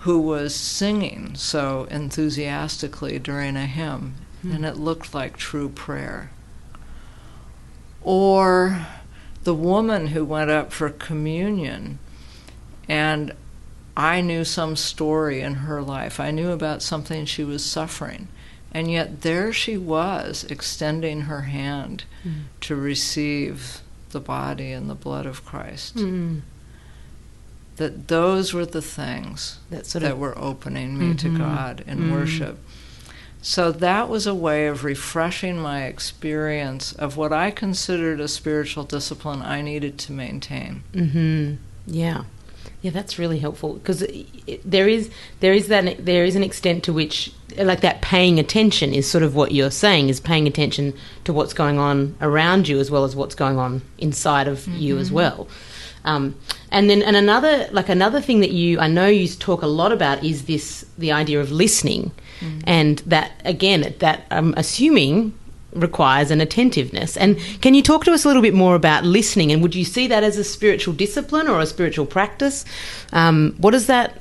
who 0.00 0.18
was 0.18 0.54
singing 0.54 1.34
so 1.34 1.86
enthusiastically 1.90 3.18
during 3.18 3.56
a 3.56 3.66
hymn, 3.66 4.14
and 4.42 4.58
hmm. 4.58 4.64
it 4.64 4.76
looked 4.76 5.12
like 5.12 5.36
true 5.36 5.68
prayer. 5.68 6.30
Or 8.02 8.86
the 9.44 9.54
woman 9.54 10.08
who 10.08 10.24
went 10.24 10.50
up 10.50 10.72
for 10.72 10.90
communion, 10.90 11.98
and 12.88 13.32
I 13.96 14.20
knew 14.20 14.44
some 14.44 14.76
story 14.76 15.40
in 15.40 15.54
her 15.54 15.82
life. 15.82 16.18
I 16.20 16.30
knew 16.30 16.50
about 16.50 16.82
something 16.82 17.24
she 17.26 17.44
was 17.44 17.64
suffering. 17.64 18.28
And 18.72 18.90
yet 18.90 19.22
there 19.22 19.52
she 19.52 19.76
was, 19.76 20.44
extending 20.44 21.22
her 21.22 21.42
hand 21.42 22.04
Mm. 22.24 22.42
to 22.62 22.76
receive 22.76 23.80
the 24.10 24.20
body 24.20 24.70
and 24.72 24.88
the 24.88 24.94
blood 24.94 25.26
of 25.26 25.44
Christ. 25.44 25.96
Mm. 25.96 26.42
That 27.76 28.08
those 28.08 28.52
were 28.54 28.66
the 28.66 28.82
things 28.82 29.58
That 29.70 29.86
sort 29.86 30.02
that 30.02 30.12
of 30.12 30.18
were 30.18 30.38
opening 30.38 30.98
me 30.98 31.14
to 31.16 31.28
Mhm. 31.28 31.38
God 31.38 31.82
in 31.86 31.98
Mm. 31.98 32.12
worship. 32.12 32.58
So 33.42 33.72
that 33.72 34.08
was 34.08 34.26
a 34.26 34.34
way 34.34 34.66
of 34.66 34.84
refreshing 34.84 35.58
my 35.58 35.84
experience 35.84 36.92
of 36.92 37.16
what 37.16 37.32
I 37.32 37.50
considered 37.50 38.20
a 38.20 38.28
spiritual 38.28 38.84
discipline 38.84 39.40
I 39.42 39.62
needed 39.62 39.98
to 39.98 40.12
maintain. 40.12 40.82
hmm 40.92 41.54
Yeah, 41.86 42.24
yeah, 42.82 42.90
that's 42.90 43.18
really 43.18 43.38
helpful 43.38 43.74
because 43.74 44.04
there 44.64 44.88
is 44.88 45.10
there 45.40 45.52
is 45.52 45.68
that 45.68 46.04
there 46.04 46.24
is 46.24 46.36
an 46.36 46.42
extent 46.42 46.84
to 46.84 46.92
which 46.92 47.32
like 47.56 47.80
that 47.80 48.00
paying 48.00 48.38
attention 48.38 48.94
is 48.94 49.10
sort 49.10 49.24
of 49.24 49.34
what 49.34 49.52
you're 49.52 49.70
saying 49.70 50.08
is 50.08 50.20
paying 50.20 50.46
attention 50.46 50.94
to 51.24 51.32
what's 51.32 51.52
going 51.52 51.78
on 51.78 52.16
around 52.20 52.68
you 52.68 52.78
as 52.78 52.90
well 52.90 53.04
as 53.04 53.14
what's 53.16 53.34
going 53.34 53.58
on 53.58 53.82
inside 53.98 54.48
of 54.48 54.66
you 54.68 54.98
as 54.98 55.10
well. 55.10 55.48
Um, 56.04 56.36
and 56.70 56.88
then 56.88 57.02
and 57.02 57.16
another 57.16 57.68
like 57.72 57.88
another 57.88 58.20
thing 58.20 58.40
that 58.40 58.52
you 58.52 58.78
I 58.80 58.86
know 58.86 59.06
you 59.06 59.28
talk 59.28 59.62
a 59.62 59.66
lot 59.66 59.92
about 59.92 60.24
is 60.24 60.44
this 60.44 60.86
the 60.96 61.12
idea 61.12 61.40
of 61.40 61.52
listening, 61.52 62.12
and 62.64 62.98
that 63.00 63.32
again 63.44 63.94
that 63.98 64.26
I'm 64.30 64.54
assuming 64.56 65.34
requires 65.72 66.30
an 66.30 66.40
attentiveness. 66.40 67.16
And 67.16 67.38
can 67.60 67.74
you 67.74 67.82
talk 67.82 68.04
to 68.04 68.12
us 68.12 68.24
a 68.24 68.28
little 68.28 68.42
bit 68.42 68.54
more 68.54 68.74
about 68.74 69.04
listening? 69.04 69.52
And 69.52 69.62
would 69.62 69.74
you 69.74 69.84
see 69.84 70.06
that 70.08 70.24
as 70.24 70.36
a 70.36 70.44
spiritual 70.44 70.94
discipline 70.94 71.48
or 71.48 71.60
a 71.60 71.66
spiritual 71.66 72.06
practice? 72.06 72.64
Um, 73.12 73.54
what 73.58 73.74
is 73.74 73.86
that? 73.86 74.20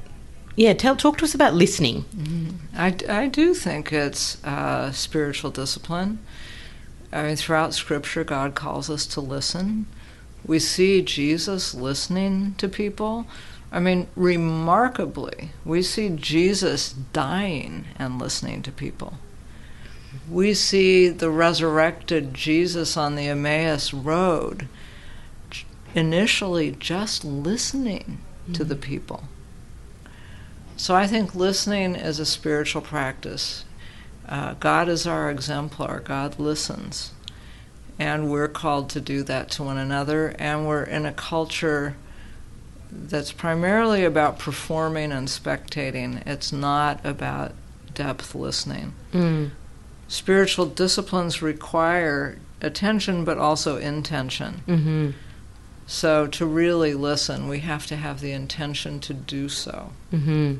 Yeah, 0.55 0.73
tell 0.73 0.95
talk 0.95 1.17
to 1.19 1.25
us 1.25 1.33
about 1.33 1.53
listening. 1.53 2.59
I, 2.75 2.95
I 3.07 3.27
do 3.27 3.53
think 3.53 3.93
it's 3.93 4.43
uh, 4.43 4.91
spiritual 4.91 5.51
discipline. 5.51 6.19
I 7.11 7.23
mean, 7.23 7.35
throughout 7.37 7.73
Scripture, 7.73 8.23
God 8.23 8.55
calls 8.55 8.89
us 8.89 9.07
to 9.07 9.21
listen. 9.21 9.87
We 10.45 10.59
see 10.59 11.01
Jesus 11.01 11.73
listening 11.73 12.55
to 12.57 12.67
people. 12.67 13.25
I 13.71 13.79
mean, 13.79 14.07
remarkably, 14.15 15.51
we 15.63 15.83
see 15.83 16.09
Jesus 16.09 16.91
dying 16.91 17.85
and 17.97 18.19
listening 18.19 18.61
to 18.63 18.71
people. 18.71 19.15
We 20.29 20.55
see 20.55 21.09
the 21.09 21.29
resurrected 21.29 22.33
Jesus 22.33 22.97
on 22.97 23.15
the 23.15 23.27
Emmaus 23.27 23.93
Road 23.93 24.67
initially 25.93 26.71
just 26.71 27.23
listening 27.23 28.19
to 28.53 28.63
the 28.63 28.75
people. 28.75 29.23
So 30.77 30.95
I 30.95 31.07
think 31.07 31.35
listening 31.35 31.95
is 31.95 32.19
a 32.19 32.25
spiritual 32.25 32.81
practice. 32.81 33.65
Uh, 34.27 34.53
God 34.55 34.87
is 34.87 35.05
our 35.05 35.29
exemplar. 35.29 35.99
God 35.99 36.39
listens. 36.39 37.11
And 37.99 38.31
we're 38.31 38.47
called 38.47 38.89
to 38.91 39.01
do 39.01 39.23
that 39.23 39.51
to 39.51 39.63
one 39.63 39.77
another. 39.77 40.35
And 40.39 40.65
we're 40.65 40.83
in 40.83 41.05
a 41.05 41.11
culture 41.11 41.97
that's 42.91 43.31
primarily 43.31 44.03
about 44.03 44.39
performing 44.39 45.11
and 45.11 45.27
spectating, 45.27 46.25
it's 46.27 46.51
not 46.51 47.03
about 47.05 47.51
depth 47.93 48.33
listening. 48.35 48.93
Mm. 49.13 49.51
Spiritual 50.07 50.65
disciplines 50.65 51.41
require 51.41 52.37
attention 52.61 53.23
but 53.25 53.37
also 53.37 53.77
intention. 53.77 54.61
hmm 54.65 55.11
So 55.87 56.27
to 56.27 56.45
really 56.45 56.93
listen, 56.93 57.47
we 57.47 57.59
have 57.59 57.85
to 57.87 57.95
have 57.95 58.19
the 58.21 58.31
intention 58.31 58.99
to 59.01 59.13
do 59.13 59.49
so. 59.49 59.91
hmm 60.11 60.55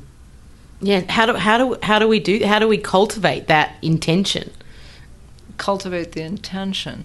Yeah. 0.80 1.02
How 1.08 1.26
do 1.26 1.34
how 1.34 1.58
do 1.58 1.76
how 1.82 1.98
do 1.98 2.08
we 2.08 2.20
do 2.20 2.44
how 2.46 2.58
do 2.58 2.68
we 2.68 2.78
cultivate 2.78 3.46
that 3.48 3.74
intention? 3.82 4.50
cultivate 5.58 6.12
the 6.12 6.22
intention? 6.22 7.04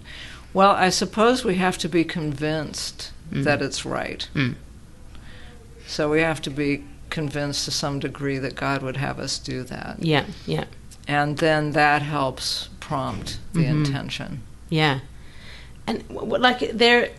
Well, 0.53 0.72
I 0.72 0.89
suppose 0.89 1.44
we 1.44 1.55
have 1.55 1.77
to 1.79 1.89
be 1.89 2.03
convinced 2.05 3.12
Mm. 3.32 3.44
that 3.44 3.62
it's 3.62 3.86
right. 3.86 4.29
Mm. 4.36 4.53
So 5.88 6.10
we 6.10 6.22
have 6.22 6.42
to 6.44 6.50
be 6.50 6.84
convinced 7.10 7.65
to 7.65 7.72
some 7.72 8.00
degree 8.00 8.38
that 8.39 8.56
God 8.56 8.82
would 8.82 8.98
have 8.98 9.20
us 9.20 9.38
do 9.39 9.63
that. 9.63 9.98
Yeah. 10.00 10.25
Yeah. 10.46 10.65
And 11.08 11.38
then 11.38 11.72
that 11.74 12.01
helps 12.01 12.70
prompt 12.80 13.38
the 13.54 13.62
Mhm. 13.65 13.86
intention. 13.86 14.42
Yeah, 14.70 15.00
and 15.86 16.00
w- 16.10 16.22
w- 16.22 16.42
like 16.42 16.72
there, 16.74 17.10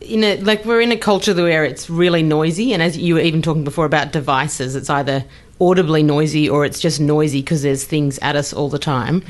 in 0.00 0.24
a 0.24 0.38
like 0.40 0.64
we're 0.64 0.80
in 0.80 0.90
a 0.92 0.96
culture 0.96 1.34
where 1.34 1.64
it's 1.66 1.90
really 1.90 2.22
noisy, 2.22 2.72
and 2.72 2.82
as 2.82 2.96
you 2.96 3.14
were 3.14 3.20
even 3.20 3.42
talking 3.42 3.64
before 3.64 3.84
about 3.84 4.12
devices, 4.12 4.74
it's 4.74 4.88
either 4.88 5.24
audibly 5.60 6.02
noisy 6.02 6.48
or 6.48 6.64
it's 6.64 6.80
just 6.80 6.98
noisy 7.00 7.40
because 7.42 7.60
there's 7.62 7.84
things 7.84 8.18
at 8.22 8.34
us 8.34 8.52
all 8.54 8.68
the 8.70 8.78
time. 8.78 9.22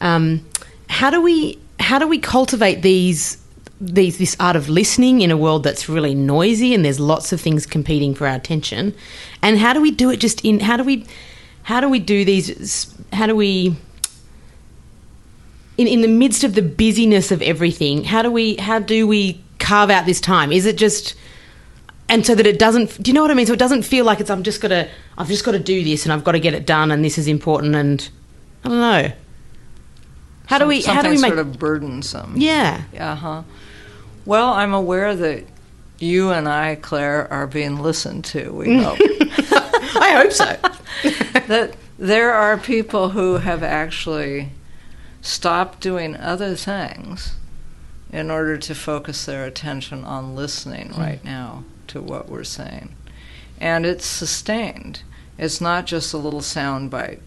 Um, 0.00 0.44
how 0.88 1.10
do 1.10 1.20
we 1.20 1.58
how 1.80 1.98
do 1.98 2.06
we 2.06 2.18
cultivate 2.20 2.82
these? 2.82 3.38
These, 3.78 4.16
this 4.16 4.36
art 4.40 4.56
of 4.56 4.70
listening 4.70 5.20
in 5.20 5.30
a 5.30 5.36
world 5.36 5.62
that's 5.62 5.86
really 5.86 6.14
noisy 6.14 6.72
and 6.72 6.82
there's 6.82 6.98
lots 6.98 7.30
of 7.32 7.42
things 7.42 7.66
competing 7.66 8.14
for 8.14 8.26
our 8.26 8.34
attention 8.34 8.94
and 9.42 9.58
how 9.58 9.74
do 9.74 9.82
we 9.82 9.90
do 9.90 10.08
it 10.08 10.16
just 10.16 10.42
in 10.46 10.60
how 10.60 10.78
do 10.78 10.82
we 10.82 11.04
how 11.64 11.82
do 11.82 11.88
we 11.90 11.98
do 11.98 12.24
these 12.24 12.94
how 13.12 13.26
do 13.26 13.36
we 13.36 13.76
in, 15.78 15.86
in 15.86 16.00
the 16.00 16.08
midst 16.08 16.44
of 16.44 16.54
the 16.54 16.62
busyness 16.62 17.30
of 17.30 17.42
everything, 17.42 18.04
how 18.04 18.22
do 18.22 18.30
we 18.30 18.56
how 18.56 18.78
do 18.78 19.06
we 19.06 19.42
carve 19.58 19.90
out 19.90 20.06
this 20.06 20.20
time? 20.20 20.52
Is 20.52 20.66
it 20.66 20.76
just 20.76 21.14
and 22.08 22.24
so 22.24 22.34
that 22.34 22.46
it 22.46 22.58
doesn't 22.58 23.02
do 23.02 23.10
you 23.10 23.14
know 23.14 23.22
what 23.22 23.30
I 23.30 23.34
mean? 23.34 23.46
So 23.46 23.52
it 23.52 23.58
doesn't 23.58 23.82
feel 23.82 24.04
like 24.04 24.20
it's 24.20 24.30
I'm 24.30 24.42
just 24.42 24.60
gotta 24.60 24.88
I've 25.18 25.28
just 25.28 25.44
gotta 25.44 25.58
do 25.58 25.84
this 25.84 26.04
and 26.04 26.12
I've 26.12 26.24
got 26.24 26.32
to 26.32 26.40
get 26.40 26.54
it 26.54 26.66
done 26.66 26.90
and 26.90 27.04
this 27.04 27.18
is 27.18 27.28
important 27.28 27.74
and 27.74 28.08
I 28.64 28.68
don't 28.68 28.78
know. 28.78 29.12
How 30.46 30.58
do 30.58 30.66
we 30.66 30.82
how 30.82 31.02
do 31.02 31.10
we 31.10 31.18
make 31.18 31.32
sort 31.32 31.38
of 31.38 31.58
burdensome? 31.58 32.34
Yeah. 32.36 32.82
Uh 32.98 33.14
huh. 33.14 33.42
Well, 34.26 34.52
I'm 34.52 34.74
aware 34.74 35.14
that 35.16 35.44
you 35.98 36.30
and 36.30 36.48
I, 36.48 36.74
Claire, 36.74 37.32
are 37.32 37.46
being 37.46 37.78
listened 37.78 38.24
to. 38.26 38.50
We 38.52 38.82
hope. 38.82 38.98
I 39.00 40.20
hope 40.20 40.32
so. 40.32 40.56
that 41.46 41.76
there 41.98 42.32
are 42.34 42.58
people 42.58 43.10
who 43.10 43.38
have 43.38 43.62
actually 43.62 44.50
stopped 45.22 45.80
doing 45.80 46.16
other 46.16 46.54
things 46.54 47.36
in 48.12 48.30
order 48.30 48.56
to 48.56 48.74
focus 48.74 49.24
their 49.24 49.44
attention 49.44 50.04
on 50.04 50.34
listening 50.36 50.92
right 50.96 51.24
now 51.24 51.64
to 51.88 52.00
what 52.02 52.28
we're 52.28 52.44
saying. 52.44 52.94
And 53.60 53.86
it's 53.86 54.04
sustained. 54.06 55.02
It's 55.38 55.60
not 55.60 55.86
just 55.86 56.12
a 56.12 56.18
little 56.18 56.42
sound 56.42 56.90
bite. 56.90 57.20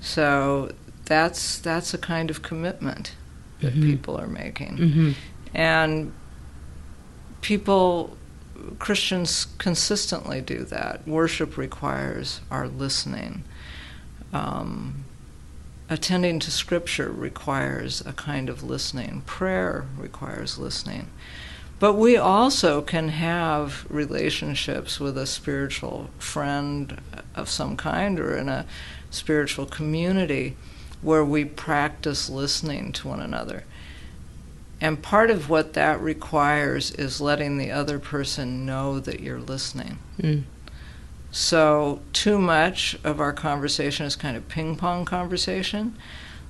So 0.00 0.72
that's 1.04 1.58
that's 1.58 1.94
a 1.94 1.98
kind 1.98 2.30
of 2.30 2.42
commitment 2.42 3.14
that 3.60 3.74
people 3.74 4.18
are 4.20 4.26
making. 4.26 4.76
Mhm. 4.78 5.14
And 5.54 6.12
people 7.42 8.16
Christians 8.78 9.46
consistently 9.58 10.40
do 10.40 10.64
that. 10.64 11.06
Worship 11.06 11.56
requires 11.56 12.40
our 12.50 12.68
listening. 12.68 13.44
Um, 14.32 15.04
attending 15.90 16.38
to 16.40 16.50
scripture 16.50 17.10
requires 17.10 18.00
a 18.06 18.12
kind 18.12 18.48
of 18.48 18.62
listening. 18.62 19.22
Prayer 19.26 19.86
requires 19.98 20.58
listening. 20.58 21.08
But 21.78 21.94
we 21.94 22.16
also 22.16 22.80
can 22.80 23.08
have 23.08 23.84
relationships 23.90 25.00
with 25.00 25.18
a 25.18 25.26
spiritual 25.26 26.10
friend 26.18 27.00
of 27.34 27.48
some 27.48 27.76
kind 27.76 28.20
or 28.20 28.36
in 28.36 28.48
a 28.48 28.66
spiritual 29.10 29.66
community 29.66 30.56
where 31.02 31.24
we 31.24 31.44
practice 31.44 32.30
listening 32.30 32.92
to 32.92 33.08
one 33.08 33.20
another. 33.20 33.64
And 34.82 35.00
part 35.00 35.30
of 35.30 35.48
what 35.48 35.74
that 35.74 36.00
requires 36.00 36.90
is 36.90 37.20
letting 37.20 37.56
the 37.56 37.70
other 37.70 38.00
person 38.00 38.66
know 38.66 38.98
that 38.98 39.20
you're 39.20 39.38
listening. 39.38 40.00
Mm. 40.20 40.42
So, 41.30 42.00
too 42.12 42.36
much 42.36 42.98
of 43.04 43.20
our 43.20 43.32
conversation 43.32 44.06
is 44.06 44.16
kind 44.16 44.36
of 44.36 44.48
ping 44.48 44.74
pong 44.74 45.04
conversation. 45.04 45.96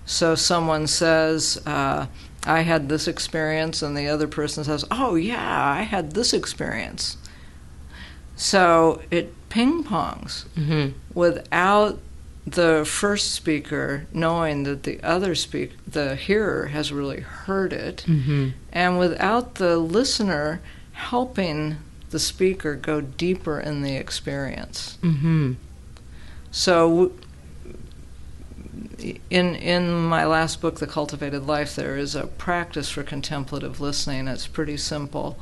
So, 0.07 0.35
someone 0.35 0.87
says, 0.87 1.61
uh, 1.67 2.07
I 2.47 2.61
had 2.63 2.89
this 2.89 3.07
experience, 3.07 3.83
and 3.83 3.95
the 3.95 4.09
other 4.09 4.27
person 4.27 4.65
says, 4.65 4.87
Oh, 4.91 5.15
yeah, 5.15 5.65
I 5.65 5.83
had 5.83 6.13
this 6.13 6.33
experience. 6.33 7.19
So, 8.35 9.03
it 9.11 9.35
ping 9.51 9.85
pongs 9.85 10.47
Mhm. 10.57 10.95
without 11.13 12.01
the 12.47 12.85
first 12.85 13.31
speaker 13.33 14.07
knowing 14.13 14.65
that 14.65 14.83
the 14.83 15.01
other 15.03 15.35
speak 15.35 15.73
the 15.87 16.17
hearer 16.17 16.67
has 16.67 16.93
really 16.93 17.21
heard 17.21 17.73
it 17.73 18.05
Mhm. 18.07 18.53
and 18.73 18.99
without 18.99 19.55
the 19.57 19.77
listener 19.79 20.61
helping 20.93 21.77
the 22.11 22.19
speaker 22.19 22.75
go 22.75 23.01
deeper 23.01 23.61
in 23.61 23.83
the 23.83 23.95
experience 23.97 24.99
Mhm. 25.03 25.57
so 26.51 27.13
in 29.31 29.55
in 29.57 29.93
my 29.93 30.25
last 30.25 30.61
book 30.61 30.79
the 30.79 30.87
cultivated 30.87 31.47
life 31.47 31.75
there 31.77 31.97
is 31.97 32.15
a 32.15 32.27
practice 32.27 32.89
for 32.91 33.03
contemplative 33.03 33.81
listening 33.81 34.29
it's 34.29 34.47
pretty 34.47 34.77
simple 34.77 35.39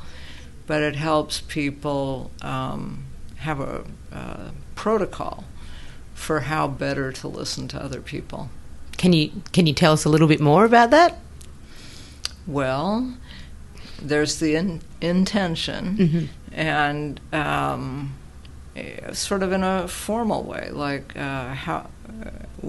but 0.67 0.81
it 0.81 0.95
helps 0.95 1.41
people 1.41 2.31
um, 2.41 3.03
have 3.37 3.59
a, 3.59 3.83
uh 4.11 4.51
protocol 4.75 5.43
for 6.21 6.41
how 6.41 6.67
better 6.67 7.11
to 7.11 7.27
listen 7.27 7.67
to 7.67 7.83
other 7.83 7.99
people 8.01 8.49
Can 8.97 9.11
you 9.13 9.31
can 9.51 9.65
you 9.67 9.73
tell 9.73 9.93
us 9.93 10.05
a 10.05 10.09
little 10.09 10.27
bit 10.27 10.39
more 10.39 10.63
about 10.65 10.91
that? 10.91 11.17
Well, 12.47 13.13
there's 14.01 14.39
the 14.39 14.55
in, 14.55 14.81
intention, 14.99 15.97
Mhm. 15.97 16.27
and 16.51 17.19
um, 17.33 18.13
sort 19.13 19.43
of 19.43 19.51
in 19.51 19.63
a 19.63 19.87
formal 19.87 20.43
way, 20.43 20.69
like 20.71 21.15
uh, 21.17 21.53
how 21.53 21.89
uh, 22.63 22.67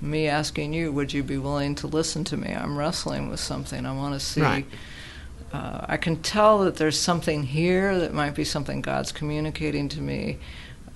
me 0.00 0.26
asking 0.28 0.72
you, 0.72 0.92
would 0.92 1.12
you 1.12 1.22
be 1.22 1.38
willing 1.38 1.74
to 1.76 1.86
listen 1.86 2.24
to 2.24 2.36
me? 2.36 2.52
I'm 2.52 2.76
wrestling 2.76 3.28
with 3.30 3.40
something. 3.40 3.86
I 3.86 3.92
want 3.92 4.14
to 4.14 4.20
see. 4.20 4.40
Right. 4.42 4.66
Uh, 5.52 5.84
I 5.88 5.96
can 5.96 6.16
tell 6.22 6.60
that 6.64 6.76
there's 6.76 6.98
something 6.98 7.42
here 7.44 7.98
that 7.98 8.12
might 8.14 8.34
be 8.34 8.44
something 8.44 8.80
God's 8.82 9.12
communicating 9.12 9.88
to 9.90 10.00
me, 10.00 10.38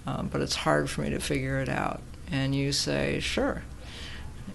um, 0.06 0.28
but 0.32 0.40
it's 0.40 0.56
hard 0.56 0.88
for 0.90 1.02
me 1.02 1.10
to 1.10 1.20
figure 1.20 1.58
it 1.60 1.68
out. 1.68 2.00
And 2.30 2.54
you 2.54 2.72
say, 2.72 3.20
sure. 3.20 3.62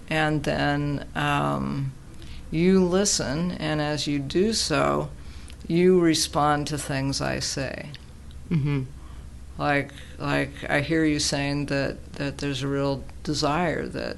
And 0.08 0.44
then 0.44 1.06
um, 1.14 1.92
you 2.50 2.84
listen, 2.84 3.52
and 3.52 3.80
as 3.80 4.06
you 4.06 4.18
do 4.18 4.52
so, 4.52 5.10
you 5.66 6.00
respond 6.00 6.66
to 6.68 6.78
things 6.78 7.20
I 7.20 7.38
say. 7.38 7.90
Mhm. 8.50 8.86
Like, 9.58 9.90
like 10.18 10.50
I 10.68 10.80
hear 10.80 11.04
you 11.04 11.18
saying 11.18 11.66
that, 11.66 12.14
that 12.14 12.38
there's 12.38 12.62
a 12.62 12.68
real 12.68 13.04
desire 13.22 13.86
that 13.86 14.16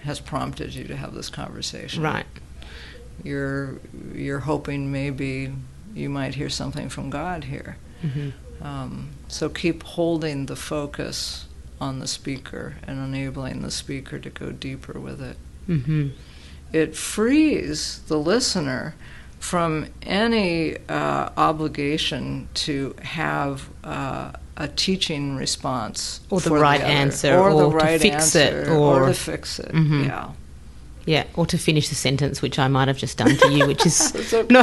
has 0.00 0.20
prompted 0.20 0.74
you 0.74 0.84
to 0.84 0.96
have 0.96 1.14
this 1.14 1.28
conversation. 1.30 2.02
Right. 2.02 2.26
You're 3.22 3.78
you're 4.14 4.38
hoping 4.40 4.90
maybe 4.90 5.52
you 5.94 6.08
might 6.08 6.34
hear 6.34 6.48
something 6.48 6.88
from 6.88 7.10
God 7.10 7.44
here. 7.44 7.76
Mhm. 8.02 8.32
Um, 8.62 9.10
so 9.28 9.48
keep 9.48 9.82
holding 9.82 10.46
the 10.46 10.56
focus 10.56 11.46
on 11.80 11.98
the 11.98 12.06
speaker 12.06 12.76
and 12.86 12.98
enabling 12.98 13.62
the 13.62 13.70
speaker 13.70 14.18
to 14.18 14.28
go 14.30 14.50
deeper 14.52 14.98
with 15.00 15.20
it. 15.22 15.36
Mhm. 15.68 16.10
It 16.72 16.94
frees 16.96 18.00
the 18.06 18.18
listener 18.18 18.94
from 19.38 19.86
any 20.02 20.76
uh, 20.88 21.30
obligation 21.36 22.48
to 22.54 22.94
have 23.02 23.68
uh, 23.82 24.32
a 24.58 24.68
teaching 24.68 25.36
response 25.36 26.20
Or 26.28 26.40
the 26.40 26.50
right 26.50 26.80
other, 26.82 26.90
answer, 26.90 27.34
or, 27.38 27.50
the 27.50 27.56
or 27.66 27.70
to 27.70 27.76
right 27.76 28.00
fix 28.00 28.36
it, 28.36 28.52
answer, 28.52 28.72
or- 28.74 29.06
to 29.06 29.14
fix 29.14 29.58
it. 29.58 29.72
Mhm. 29.72 30.04
Yeah. 30.06 30.28
Yeah, 31.06 31.24
or 31.34 31.46
to 31.46 31.56
finish 31.56 31.88
the 31.88 31.94
sentence, 31.94 32.42
which 32.42 32.58
I 32.58 32.68
might 32.68 32.86
have 32.88 32.98
just 32.98 33.16
done 33.16 33.34
to 33.34 33.50
you, 33.50 33.66
which 33.66 33.86
is 33.86 34.14
okay. 34.34 34.46
no. 34.52 34.62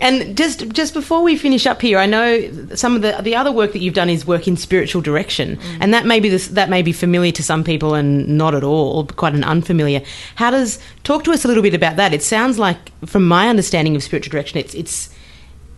And 0.00 0.36
just 0.36 0.68
just 0.70 0.94
before 0.94 1.22
we 1.22 1.36
finish 1.36 1.66
up 1.66 1.80
here, 1.80 1.98
I 1.98 2.06
know 2.06 2.50
some 2.74 2.96
of 2.96 3.02
the 3.02 3.18
the 3.22 3.34
other 3.34 3.52
work 3.52 3.72
that 3.72 3.80
you've 3.80 3.94
done 3.94 4.10
is 4.10 4.26
work 4.26 4.46
in 4.46 4.56
spiritual 4.56 5.02
direction, 5.02 5.56
mm. 5.56 5.78
and 5.80 5.94
that 5.94 6.06
may 6.06 6.20
be 6.20 6.28
this, 6.28 6.48
that 6.48 6.68
may 6.68 6.82
be 6.82 6.92
familiar 6.92 7.32
to 7.32 7.42
some 7.42 7.64
people 7.64 7.94
and 7.94 8.26
not 8.28 8.54
at 8.54 8.62
all, 8.62 9.06
quite 9.06 9.34
an 9.34 9.44
unfamiliar. 9.44 10.02
How 10.34 10.50
does 10.50 10.78
talk 11.04 11.24
to 11.24 11.32
us 11.32 11.44
a 11.44 11.48
little 11.48 11.62
bit 11.62 11.74
about 11.74 11.96
that? 11.96 12.12
It 12.12 12.22
sounds 12.22 12.58
like, 12.58 12.78
from 13.06 13.26
my 13.26 13.48
understanding 13.48 13.96
of 13.96 14.02
spiritual 14.02 14.32
direction, 14.32 14.58
it's 14.58 14.74
it's 14.74 15.10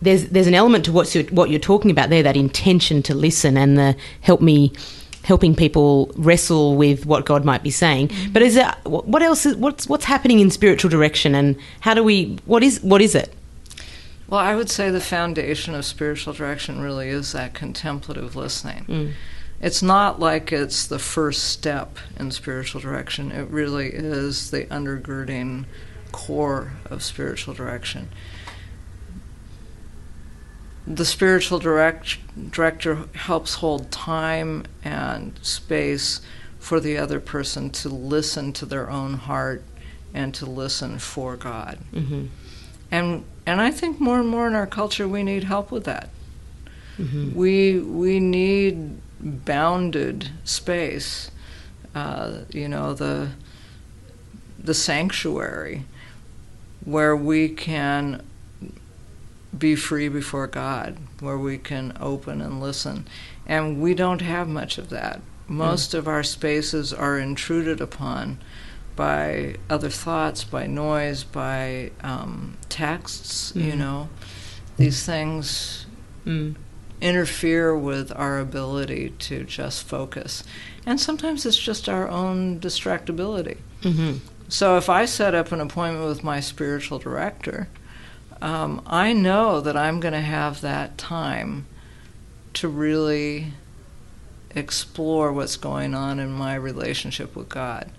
there's 0.01 0.29
there's 0.29 0.47
an 0.47 0.55
element 0.55 0.85
to 0.85 0.91
what 0.91 1.13
what 1.31 1.49
you're 1.49 1.59
talking 1.59 1.91
about 1.91 2.09
there, 2.09 2.23
that 2.23 2.37
intention 2.37 3.01
to 3.03 3.13
listen 3.13 3.57
and 3.57 3.77
the 3.77 3.95
help 4.21 4.41
me 4.41 4.73
helping 5.23 5.53
people 5.53 6.11
wrestle 6.15 6.75
with 6.75 7.05
what 7.05 7.25
God 7.25 7.45
might 7.45 7.61
be 7.61 7.71
saying. 7.71 8.07
Mm. 8.07 8.33
But 8.33 8.41
is 8.41 8.55
that 8.55 8.83
what 8.85 9.21
else 9.21 9.45
is 9.45 9.55
what's 9.55 9.87
what's 9.87 10.05
happening 10.05 10.39
in 10.39 10.49
spiritual 10.49 10.89
direction 10.89 11.35
and 11.35 11.55
how 11.81 11.93
do 11.93 12.03
we 12.03 12.37
what 12.45 12.63
is 12.63 12.81
what 12.81 13.01
is 13.01 13.15
it? 13.15 13.33
Well, 14.29 14.39
I 14.39 14.55
would 14.55 14.69
say 14.69 14.91
the 14.91 15.01
foundation 15.01 15.73
of 15.73 15.85
spiritual 15.85 16.33
direction 16.33 16.79
really 16.79 17.09
is 17.09 17.31
that 17.31 17.55
contemplative 17.55 18.35
listening. 18.35 18.85
Mm. 18.85 19.11
It's 19.59 19.81
not 19.81 20.19
like 20.19 20.51
it's 20.51 20.85
the 20.85 20.99
first 20.99 21.45
step 21.45 21.97
in 22.17 22.29
spiritual 22.29 22.79
direction. 22.79 23.31
It 23.31 23.49
really 23.49 23.87
is 23.87 24.51
the 24.51 24.65
undergirding 24.65 25.65
core 26.11 26.73
of 26.85 27.01
spiritual 27.03 27.55
direction. 27.55 28.09
The 30.85 31.05
spiritual 31.05 31.57
direct, 31.57 32.19
director 32.51 33.07
helps 33.15 33.55
hold 33.55 33.91
time 33.91 34.65
and 34.83 35.39
space 35.41 36.21
for 36.59 36.79
the 36.79 36.97
other 36.97 37.19
person 37.19 37.71
to 37.71 37.89
listen 37.89 38.53
to 38.53 38.65
their 38.65 38.89
own 38.91 39.15
heart 39.15 39.63
and 40.13 40.33
to 40.35 40.45
listen 40.45 40.99
for 40.99 41.35
God. 41.35 41.79
hmm 41.91 42.27
And 42.91 43.23
and 43.45 43.61
I 43.61 43.71
think 43.71 43.99
more 43.99 44.19
and 44.19 44.29
more 44.29 44.47
in 44.47 44.53
our 44.55 44.67
culture 44.67 45.07
we 45.07 45.23
need 45.23 45.43
help 45.45 45.71
with 45.71 45.85
that. 45.85 46.09
hmm 46.97 47.31
We 47.35 47.79
we 47.79 48.19
need 48.19 48.97
bounded 49.19 50.29
space. 50.43 51.31
Uh, 51.95 52.39
you 52.51 52.67
know 52.67 52.93
the 52.93 53.29
the 54.63 54.73
sanctuary 54.73 55.85
where 56.85 57.15
we 57.15 57.49
can 57.49 58.21
be 59.57 59.75
free 59.75 60.07
before 60.07 60.47
God, 60.47 60.97
where 61.19 61.37
we 61.37 61.57
can 61.57 61.95
open 61.99 62.41
and 62.41 62.61
listen. 62.61 63.07
And 63.45 63.81
we 63.81 63.93
don't 63.93 64.21
have 64.21 64.47
much 64.47 64.77
of 64.77 64.89
that. 64.89 65.21
Most 65.47 65.93
of 65.93 66.07
our 66.07 66.23
spaces 66.23 66.93
are 66.93 67.17
intruded 67.17 67.81
upon 67.81 68.37
by 68.95 69.55
other 69.69 69.89
thoughts, 69.89 70.43
by 70.43 70.67
noise, 70.67 71.23
by 71.23 71.91
um, 72.03 72.57
texts. 72.69 73.53
You 73.55 73.73
Mhm. 73.73 73.77
know, 73.77 74.09
these 74.77 75.05
things 75.05 75.85
Mm. 76.25 76.55
interfere 77.01 77.75
with 77.75 78.11
our 78.15 78.39
ability 78.39 79.13
to 79.19 79.43
just 79.45 79.83
focus, 79.87 80.43
and 80.85 80.99
sometimes 80.99 81.45
it's 81.45 81.57
just 81.57 81.87
our 81.87 82.07
own 82.09 82.59
distractibility. 82.59 83.57
hmm 83.83 84.13
So 84.49 84.77
if 84.77 84.89
I 84.89 85.05
set 85.05 85.33
up 85.35 85.51
an 85.51 85.61
appointment 85.61 86.07
with 86.07 86.23
my 86.23 86.39
spiritual 86.39 86.97
director, 86.99 87.67
um, 88.41 88.81
I 88.87 89.13
know 89.13 89.61
that 89.61 89.77
I'm 89.77 89.99
going 89.99 90.13
to 90.15 90.21
have 90.21 90.61
that 90.61 90.97
time 90.97 91.65
to 92.55 92.67
really 92.67 93.53
explore 94.55 95.31
what's 95.31 95.55
going 95.55 95.93
on 95.93 96.19
in 96.19 96.31
my 96.31 96.55
relationship 96.55 97.35
with 97.35 97.47
God. 97.49 97.91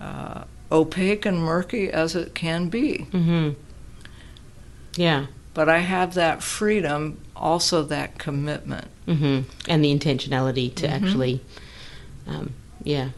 Uh, 0.00 0.44
opaque 0.70 1.24
and 1.24 1.38
murky 1.38 1.90
as 1.90 2.14
it 2.16 2.34
can 2.34 2.68
be, 2.68 2.98
hmm 3.12 3.50
Yeah. 4.96 5.26
but 5.54 5.68
I 5.68 5.78
have 5.78 6.14
that 6.14 6.42
freedom, 6.42 7.18
also 7.34 7.82
that 7.84 8.18
commitment. 8.18 8.88
hmm 9.06 9.40
And 9.68 9.84
the 9.84 9.94
intentionality 9.96 10.74
to 10.76 10.86
Mhm. 10.86 10.90
actually, 10.92 11.40
um, 12.26 12.50
yeah. 12.82 13.08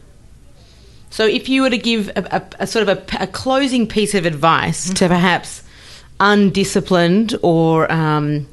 So, 1.09 1.25
if 1.25 1.49
you 1.49 1.63
were 1.63 1.71
to 1.71 1.77
give 1.77 2.09
a, 2.15 2.23
a, 2.59 2.63
a 2.63 2.67
sort 2.67 2.87
of 2.87 2.97
a, 2.97 3.23
a 3.23 3.27
closing 3.27 3.87
piece 3.87 4.13
of 4.13 4.25
advice 4.25 4.89
to 4.93 5.07
perhaps 5.07 5.63
undisciplined 6.19 7.35
or 7.41 7.91
um, 7.91 8.47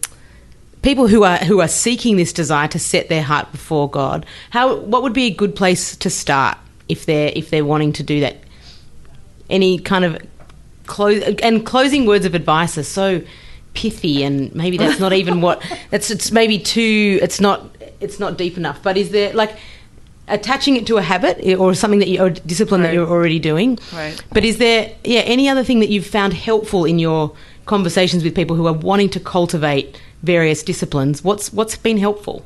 people 0.82 1.06
who 1.08 1.22
are 1.22 1.36
who 1.38 1.60
are 1.60 1.68
seeking 1.68 2.16
this 2.16 2.32
desire 2.32 2.68
to 2.68 2.78
set 2.78 3.08
their 3.08 3.22
heart 3.22 3.52
before 3.52 3.90
God, 3.90 4.24
how 4.50 4.76
what 4.76 5.02
would 5.02 5.12
be 5.12 5.24
a 5.26 5.30
good 5.30 5.54
place 5.54 5.94
to 5.96 6.08
start 6.10 6.56
if 6.88 7.06
they're 7.06 7.32
if 7.34 7.50
they're 7.50 7.64
wanting 7.64 7.92
to 7.94 8.02
do 8.02 8.20
that? 8.20 8.36
Any 9.48 9.78
kind 9.78 10.04
of 10.04 10.20
close 10.86 11.22
and 11.42 11.64
closing 11.64 12.06
words 12.06 12.24
of 12.24 12.34
advice 12.34 12.78
are 12.78 12.82
so 12.82 13.22
pithy 13.74 14.22
and 14.24 14.54
maybe 14.54 14.78
that's 14.78 14.98
not 14.98 15.12
even 15.12 15.40
what 15.40 15.62
that's 15.90 16.10
it's 16.10 16.32
maybe 16.32 16.58
too 16.58 17.18
it's 17.20 17.40
not 17.40 17.76
it's 18.00 18.18
not 18.18 18.38
deep 18.38 18.56
enough. 18.56 18.82
But 18.82 18.96
is 18.96 19.10
there 19.10 19.32
like 19.32 19.56
attaching 20.28 20.76
it 20.76 20.86
to 20.88 20.96
a 20.96 21.02
habit 21.02 21.56
or 21.58 21.74
something 21.74 22.00
that 22.00 22.08
you 22.08 22.20
or 22.20 22.30
discipline 22.30 22.82
that 22.82 22.94
you're 22.94 23.08
already 23.08 23.38
doing? 23.38 23.78
Right. 23.92 24.20
but 24.32 24.44
is 24.44 24.58
there 24.58 24.92
yeah 25.04 25.20
any 25.20 25.48
other 25.48 25.64
thing 25.64 25.80
that 25.80 25.88
you've 25.88 26.06
found 26.06 26.32
helpful 26.32 26.84
in 26.84 26.98
your 26.98 27.34
conversations 27.66 28.24
with 28.24 28.34
people 28.34 28.56
who 28.56 28.66
are 28.66 28.72
wanting 28.72 29.10
to 29.10 29.20
cultivate 29.20 30.00
various 30.22 30.62
disciplines? 30.62 31.22
What's 31.22 31.52
what's 31.52 31.76
been 31.76 31.98
helpful? 31.98 32.44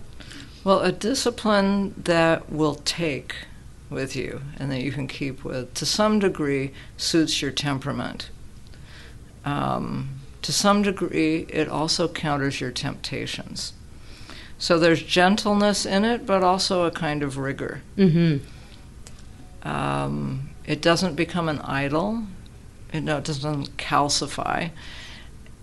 Well, 0.62 0.80
a 0.80 0.92
discipline 0.92 1.94
that 2.04 2.52
will 2.52 2.74
take 2.74 3.34
with 3.90 4.14
you 4.16 4.40
and 4.58 4.70
that 4.70 4.80
you 4.80 4.92
can 4.92 5.06
keep 5.08 5.44
with, 5.44 5.74
to 5.74 5.84
some 5.84 6.18
degree, 6.18 6.72
suits 6.96 7.42
your 7.42 7.50
temperament. 7.50 8.30
Um, 9.44 10.20
to 10.42 10.52
some 10.52 10.82
degree, 10.82 11.46
it 11.48 11.68
also 11.68 12.08
counters 12.08 12.60
your 12.60 12.70
temptations. 12.70 13.72
So 14.58 14.78
there's 14.78 15.02
gentleness 15.02 15.84
in 15.84 16.04
it, 16.04 16.24
but 16.24 16.42
also 16.42 16.84
a 16.84 16.90
kind 16.90 17.22
of 17.22 17.36
rigor. 17.36 17.82
mm-hmm 17.96 18.44
Um, 19.62 20.50
it 20.64 20.80
doesn't 20.80 21.16
become 21.16 21.48
an 21.48 21.58
idol, 21.60 22.24
it, 22.92 23.02
no, 23.02 23.18
it 23.18 23.24
doesn't 23.24 23.76
calcify, 23.76 24.70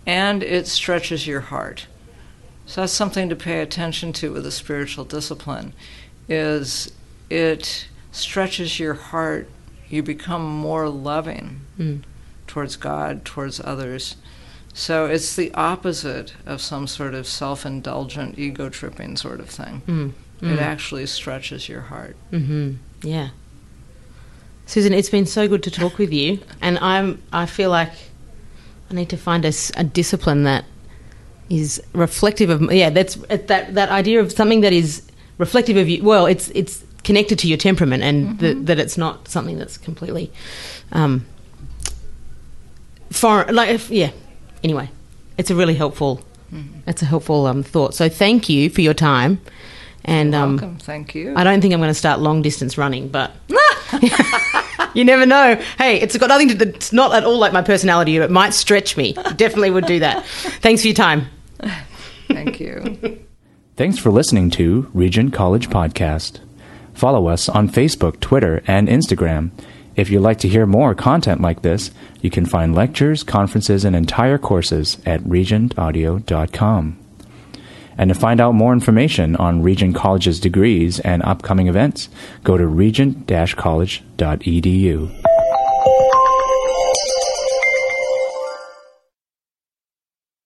and 0.06 0.44
it 0.44 0.68
stretches 0.68 1.26
your 1.26 1.42
heart. 1.42 1.88
So 2.66 2.82
that's 2.82 2.94
something 2.94 3.30
to 3.30 3.36
pay 3.36 3.62
attention 3.62 4.14
to 4.14 4.34
with 4.34 4.46
a 4.46 4.52
spiritual 4.52 5.06
discipline. 5.06 5.74
Is 6.28 6.92
it 7.30 7.88
stretches 8.18 8.80
your 8.80 8.94
heart? 8.94 9.48
You 9.90 10.04
become 10.04 10.44
more 10.46 10.90
loving 10.90 11.62
mm. 11.80 12.04
towards 12.46 12.76
God, 12.76 13.24
towards 13.24 13.62
others. 13.64 14.18
So 14.74 15.06
it's 15.06 15.36
the 15.36 15.54
opposite 15.54 16.34
of 16.46 16.62
some 16.62 16.88
sort 16.88 17.16
of 17.16 17.26
self-indulgent, 17.26 18.38
ego-tripping 18.38 19.18
sort 19.18 19.40
of 19.40 19.50
thing. 19.50 19.82
Mm. 19.88 20.10
It 20.42 20.60
Mm. 20.60 20.62
actually 20.62 21.06
stretches 21.08 21.68
your 21.68 21.82
heart. 21.82 22.16
Mm-hmm. 22.32 22.74
Yeah. 23.02 23.30
Susan, 24.68 24.94
it's 24.94 25.10
been 25.10 25.26
so 25.26 25.48
good 25.48 25.64
to 25.64 25.72
talk 25.72 25.98
with 25.98 26.14
you, 26.14 26.40
and 26.62 26.78
I'm. 26.80 27.22
I 27.32 27.46
feel 27.46 27.70
like 27.70 27.94
I 28.92 28.94
need 28.94 29.10
to 29.10 29.18
find 29.18 29.46
a 29.46 29.84
discipline 29.84 30.44
that 30.44 30.66
is 31.50 31.82
reflective 31.94 32.50
of. 32.50 32.72
Yeah, 32.72 32.90
that's 32.90 33.16
that 33.16 33.74
that 33.74 33.90
idea 33.90 34.20
of 34.20 34.32
something 34.32 34.62
that 34.62 34.74
is 34.74 35.02
reflective 35.38 35.78
of 35.78 35.88
you. 35.88 36.04
Well, 36.04 36.26
it's 36.26 36.50
it's 36.50 36.84
connected 37.04 37.40
to 37.40 37.48
your 37.48 37.58
temperament, 37.58 38.04
and 38.04 38.40
that 38.40 38.66
that 38.66 38.80
it's 38.80 38.98
not 38.98 39.28
something 39.28 39.58
that's 39.58 39.78
completely 39.78 40.32
um, 40.92 41.26
foreign. 43.12 43.54
Like, 43.56 43.70
if, 43.70 43.90
yeah. 43.90 44.12
Anyway, 44.64 44.90
it's 45.38 45.52
a 45.52 45.56
really 45.56 45.76
helpful. 45.76 46.22
It's 46.88 47.02
a 47.02 47.06
helpful 47.06 47.46
um, 47.46 47.62
thought. 47.62 47.94
So 47.94 48.08
thank 48.08 48.48
you 48.48 48.70
for 48.70 48.80
your 48.82 48.94
time, 48.94 49.42
and 50.06 50.34
um, 50.34 50.52
Welcome. 50.56 50.78
Thank 50.78 51.14
you. 51.14 51.34
I 51.36 51.44
don't 51.44 51.60
think 51.62 51.74
I'm 51.74 51.80
going 51.82 51.90
to 51.90 51.94
start 51.94 52.22
long 52.22 52.42
distance 52.42 52.78
running, 52.78 53.10
but 53.10 53.32
you 54.94 55.04
never 55.04 55.26
know. 55.26 55.56
Hey, 55.78 56.00
it's 56.00 56.18
got 56.18 56.28
nothing 56.30 56.48
to. 56.50 56.56
Do, 56.56 56.70
It's 56.70 56.94
not 56.94 57.14
at 57.14 57.26
all 57.26 57.38
like 57.38 57.52
my 57.52 57.62
personality. 57.62 58.16
It 58.18 58.32
might 58.32 58.54
stretch 58.54 58.96
me. 58.96 59.14
Definitely 59.36 59.72
would 59.72 59.86
do 59.86 60.00
that. 60.00 60.26
Thanks 60.62 60.82
for 60.82 60.88
your 60.88 60.96
time. 60.96 61.28
Thank 62.28 62.60
you. 62.60 63.20
Thanks 63.76 64.00
for 64.00 64.10
listening 64.10 64.50
to 64.52 64.90
Regent 64.94 65.34
College 65.34 65.70
Podcast. 65.70 66.40
Follow 66.98 67.28
us 67.28 67.48
on 67.48 67.70
Facebook, 67.70 68.20
Twitter, 68.20 68.64
and 68.66 68.88
Instagram. 68.88 69.52
If 69.96 70.10
you'd 70.10 70.22
like 70.22 70.40
to 70.40 70.48
hear 70.48 70.66
more 70.66 70.96
content 70.96 71.42
like 71.42 71.62
this, 71.62 71.92
you 72.22 72.32
can 72.32 72.48
find 72.48 72.74
lectures, 72.74 73.22
conferences, 73.22 73.86
and 73.86 73.96
entire 73.96 74.40
courses 74.40 74.98
at 75.06 75.22
regentaudio.com. 75.22 76.98
And 78.00 78.10
to 78.10 78.16
find 78.16 78.42
out 78.42 78.56
more 78.56 78.74
information 78.74 79.36
on 79.36 79.62
Regent 79.62 79.96
College's 79.96 80.40
degrees 80.40 81.00
and 81.02 81.22
upcoming 81.22 81.68
events, 81.68 82.10
go 82.44 82.58
to 82.58 82.66
regent-college.edu. 82.66 85.27